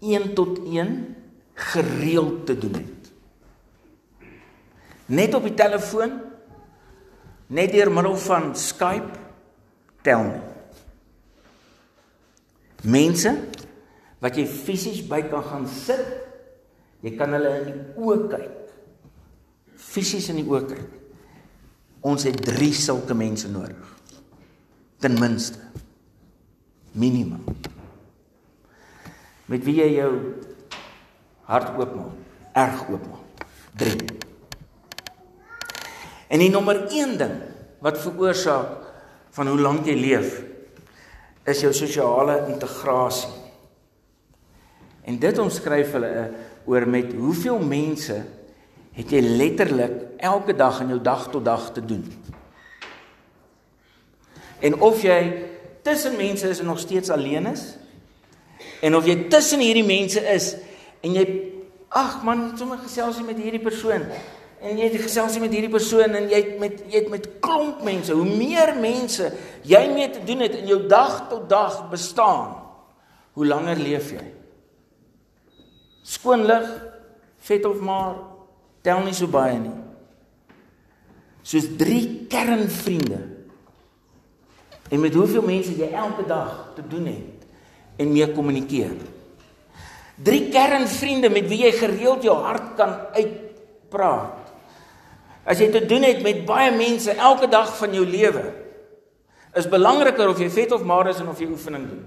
1 0.00 0.34
tot 0.38 0.60
1 0.64 0.94
gereeld 1.58 2.46
te 2.46 2.58
doen 2.58 2.78
het. 2.78 3.10
Net 5.08 5.34
op 5.34 5.42
die 5.48 5.56
telefoon, 5.56 6.20
net 7.48 7.72
deur 7.72 7.90
middel 7.92 8.16
van 8.28 8.52
Skype 8.56 9.18
tel 10.04 10.24
nie. 10.28 10.44
Mense 12.88 13.32
wat 14.22 14.38
jy 14.38 14.44
fisies 14.46 15.00
by 15.08 15.22
kan 15.30 15.42
gaan 15.46 15.66
sit, 15.70 16.04
jy 17.02 17.14
kan 17.18 17.34
hulle 17.34 17.54
in 17.58 17.68
die 17.70 18.04
oë 18.04 18.28
kyk. 18.30 18.56
Fisies 19.78 20.28
in 20.30 20.42
die 20.42 20.46
oë 20.46 20.64
kyk. 20.70 20.96
Ons 22.06 22.26
het 22.28 22.38
3 22.44 22.70
sulke 22.76 23.16
mense 23.18 23.50
nodig. 23.50 23.97
Ten 24.98 25.18
minste. 25.18 25.58
Minimum. 26.92 27.44
Met 29.48 29.64
wie 29.64 29.78
jy 29.78 29.88
jou 29.94 30.12
hart 31.48 31.70
oopmaak, 31.78 32.16
erg 32.52 32.82
oopmaak. 32.90 33.46
3. 33.78 34.08
En 36.28 36.42
die 36.42 36.50
nommer 36.52 36.82
1 36.90 37.14
ding 37.20 37.36
wat 37.84 38.00
veroorsaak 38.02 38.88
van 39.36 39.48
hoe 39.52 39.60
lank 39.60 39.86
jy 39.86 39.94
leef 39.96 40.40
is 41.48 41.62
jou 41.62 41.70
sosiale 41.72 42.40
integrasie. 42.50 43.30
En 45.08 45.16
dit 45.20 45.38
omskryf 45.40 45.94
hulle 45.96 46.10
eh, 46.10 46.26
oor 46.68 46.84
met 46.90 47.14
hoeveel 47.16 47.62
mense 47.64 48.18
het 48.98 49.14
jy 49.14 49.22
letterlik 49.22 50.18
elke 50.18 50.56
dag 50.58 50.82
in 50.82 50.92
jou 50.92 51.00
dag 51.00 51.28
tot 51.32 51.46
dag 51.46 51.70
te 51.72 51.84
doen. 51.84 52.04
En 54.60 54.80
of 54.80 55.02
jy 55.02 55.20
tussen 55.86 56.16
mense 56.16 56.48
is 56.48 56.58
en 56.58 56.66
nog 56.66 56.80
steeds 56.82 57.10
alleen 57.10 57.46
is 57.46 57.76
en 58.82 58.96
of 58.96 59.06
jy 59.06 59.28
tussen 59.30 59.62
hierdie 59.62 59.86
mense 59.86 60.20
is 60.34 60.52
en 61.02 61.14
jy 61.14 61.24
ag 61.94 62.18
man, 62.26 62.50
sommer 62.58 62.78
gesels 62.82 63.16
jy 63.18 63.24
met 63.26 63.38
hierdie 63.40 63.62
persoon 63.62 64.04
en 64.58 64.78
jy 64.78 64.88
het 64.88 64.98
gesels 65.02 65.38
met 65.38 65.52
hierdie 65.54 65.70
persoon 65.70 66.16
en 66.18 66.26
jy 66.30 66.40
het 66.42 66.56
met 66.60 66.80
jy 66.90 67.02
het 67.04 67.10
met 67.12 67.28
klomp 67.44 67.82
mense. 67.86 68.14
Hoe 68.14 68.26
meer 68.26 68.74
mense 68.80 69.30
jy 69.68 69.84
mee 69.92 70.10
te 70.10 70.22
doen 70.26 70.42
het 70.42 70.56
in 70.58 70.66
jou 70.70 70.80
dag 70.90 71.20
tot 71.30 71.46
dag 71.50 71.84
bestaan, 71.92 72.56
hoe 73.38 73.46
langer 73.46 73.78
leef 73.78 74.10
jy. 74.16 74.24
Skoonlig, 76.08 76.66
vet 77.46 77.66
of 77.68 77.78
maar, 77.84 78.16
tel 78.82 79.04
nie 79.06 79.14
so 79.14 79.30
baie 79.30 79.58
nie. 79.60 79.76
Soos 81.46 81.68
drie 81.78 82.26
kernvriende. 82.30 83.20
En 84.88 85.00
met 85.00 85.14
hoeveel 85.14 85.44
mense 85.44 85.74
jy 85.76 85.90
elke 85.92 86.24
dag 86.28 86.72
te 86.76 86.84
doen 86.88 87.06
het 87.10 87.46
en 87.98 88.12
mee 88.12 88.28
kommunikeer. 88.32 88.94
Drie 90.22 90.48
kernvriende 90.50 91.30
met 91.30 91.48
wie 91.50 91.64
jy 91.66 91.72
gereeld 91.76 92.24
jou 92.26 92.36
hart 92.42 92.74
kan 92.78 92.94
uitpraat. 93.14 94.54
As 95.48 95.60
jy 95.62 95.68
te 95.72 95.84
doen 95.88 96.04
het 96.06 96.22
met 96.24 96.44
baie 96.48 96.72
mense 96.74 97.14
elke 97.14 97.48
dag 97.50 97.70
van 97.78 97.94
jou 97.94 98.04
lewe, 98.06 98.44
is 99.56 99.68
belangriker 99.70 100.28
of 100.28 100.40
jy 100.40 100.50
vet 100.52 100.74
of 100.76 100.84
maar 100.86 101.08
is 101.10 101.20
en 101.22 101.30
of 101.32 101.40
jy 101.40 101.48
oefening 101.50 101.86
doen. 101.88 102.02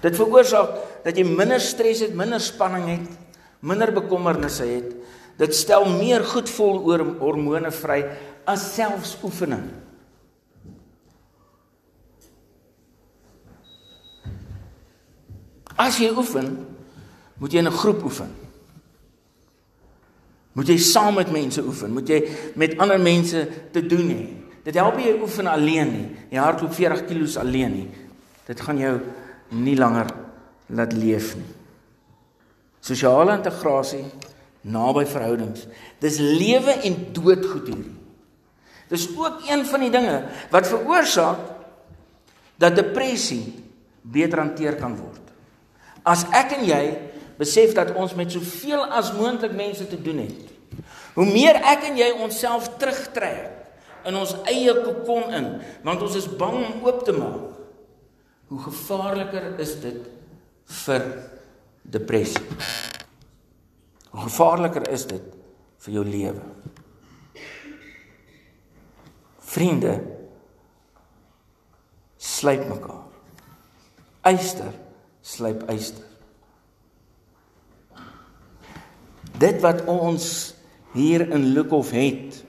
Dit 0.00 0.16
veroorsaak 0.16 0.76
dat 1.04 1.18
jy 1.18 1.26
minder 1.28 1.60
stres 1.60 2.00
het, 2.04 2.14
minder 2.16 2.40
spanning 2.40 2.86
het, 2.88 3.18
minder 3.60 3.92
bekommernisse 3.92 4.64
het. 4.68 4.94
Dit 5.40 5.56
stel 5.56 5.86
meer 5.88 6.24
goed 6.24 6.48
vol 6.52 6.80
oor 6.88 7.04
hormone 7.20 7.72
vry 7.72 8.02
as 8.48 8.64
selfs 8.74 9.16
oefening. 9.24 9.66
As 15.80 15.96
jy 16.00 16.10
oefen, 16.12 16.52
moet 17.40 17.52
jy 17.52 17.62
in 17.62 17.68
'n 17.68 17.80
groep 17.80 18.04
oefen. 18.04 18.30
Moet 20.52 20.68
jy 20.68 20.78
saam 20.78 21.14
met 21.14 21.30
mense 21.32 21.62
oefen, 21.62 21.92
moet 21.92 22.08
jy 22.08 22.28
met 22.54 22.78
ander 22.78 23.00
mense 23.00 23.48
te 23.72 23.86
doen 23.86 24.08
hê. 24.10 24.26
Dit 24.64 24.74
help 24.74 24.96
nie 24.96 25.06
jy 25.06 25.20
oefen 25.22 25.46
alleen 25.46 25.92
nie. 25.92 26.08
Jy 26.30 26.38
hardloop 26.38 26.74
40 26.74 27.06
km 27.06 27.38
alleen 27.40 27.72
nie. 27.72 27.88
Dit 28.46 28.60
gaan 28.60 28.78
jou 28.78 29.00
nie 29.48 29.76
langer 29.76 30.10
laat 30.66 30.92
leef 30.92 31.36
nie. 31.36 31.48
Sosiale 32.80 33.36
integrasie, 33.36 34.04
naby 34.62 35.06
verhoudings. 35.06 35.66
Dis 36.00 36.18
lewe 36.18 36.76
en 36.84 36.98
dood 37.16 37.46
goed 37.46 37.70
hierdie. 37.70 37.96
Dis 38.90 39.06
ook 39.16 39.46
een 39.46 39.64
van 39.64 39.80
die 39.80 39.90
dinge 39.90 40.16
wat 40.50 40.66
veroorsaak 40.66 41.38
dat 42.60 42.76
depressie 42.76 43.44
beter 44.02 44.42
hanteer 44.42 44.76
kan 44.80 44.96
word. 44.98 45.19
As 46.06 46.24
ek 46.36 46.56
en 46.58 46.66
jy 46.68 46.84
besef 47.40 47.72
dat 47.76 47.94
ons 47.96 48.14
met 48.16 48.30
soveel 48.32 48.84
as 48.92 49.14
moontlik 49.16 49.54
mense 49.56 49.86
te 49.88 49.98
doen 50.00 50.24
het. 50.26 50.84
Hoe 51.16 51.26
meer 51.26 51.56
ek 51.72 51.88
en 51.88 51.98
jy 51.98 52.10
onsself 52.20 52.68
terugtrek 52.80 53.56
in 54.08 54.16
ons 54.16 54.34
eie 54.48 54.72
kokon 54.84 55.32
in, 55.36 55.48
want 55.84 56.04
ons 56.04 56.16
is 56.16 56.28
bang 56.40 56.58
om 56.60 56.86
oop 56.86 57.02
te 57.04 57.14
maak. 57.16 57.58
Hoe 58.50 58.60
gevaarliker 58.64 59.52
is 59.62 59.74
dit 59.82 60.06
vir 60.84 61.04
depressie? 61.96 62.44
Hoe 64.10 64.24
gevaarliker 64.26 64.88
is 64.90 65.04
dit 65.10 65.26
vir 65.84 65.96
jou 65.96 66.04
lewe? 66.06 66.44
Vriende 69.50 69.96
slyp 72.20 72.66
mekaar. 72.70 73.04
Eyster 74.30 74.74
slyp 75.20 75.66
eyster. 75.68 76.04
Dit 79.40 79.60
wat 79.64 79.84
ons 79.88 80.54
hier 80.92 81.24
in 81.30 81.52
Lukhof 81.54 81.92
het 81.96 82.42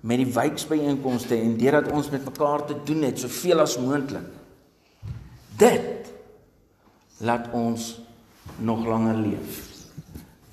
met 0.00 0.20
die 0.20 0.32
wijksbyeenkomste 0.32 1.36
en 1.36 1.56
deurdat 1.60 1.90
ons 1.92 2.10
met 2.10 2.24
mekaar 2.24 2.64
te 2.66 2.76
doen 2.84 3.02
het 3.08 3.20
soveel 3.20 3.60
as 3.60 3.78
moontlik. 3.80 4.28
Dit 5.60 6.12
laat 7.20 7.50
ons 7.52 7.92
nog 8.60 8.86
langer 8.88 9.18
leef 9.20 9.66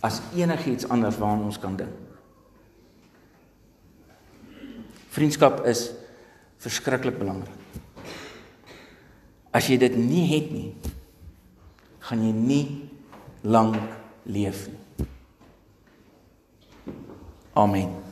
as 0.05 0.19
enigiets 0.35 0.87
anders 0.93 1.17
waaraan 1.17 1.47
ons 1.47 1.59
kan 1.59 1.75
dink. 1.75 1.95
Vriendskap 5.17 5.63
is 5.65 5.89
verskriklik 6.61 7.17
belangrik. 7.17 7.55
As 9.55 9.65
jy 9.71 9.79
dit 9.81 9.95
nie 9.97 10.27
het 10.29 10.51
nie, 10.53 10.69
gaan 12.07 12.23
jy 12.23 12.31
nie 12.31 12.65
lank 13.43 13.75
leef 14.23 14.67
nie. 14.71 15.07
Amen. 17.53 18.06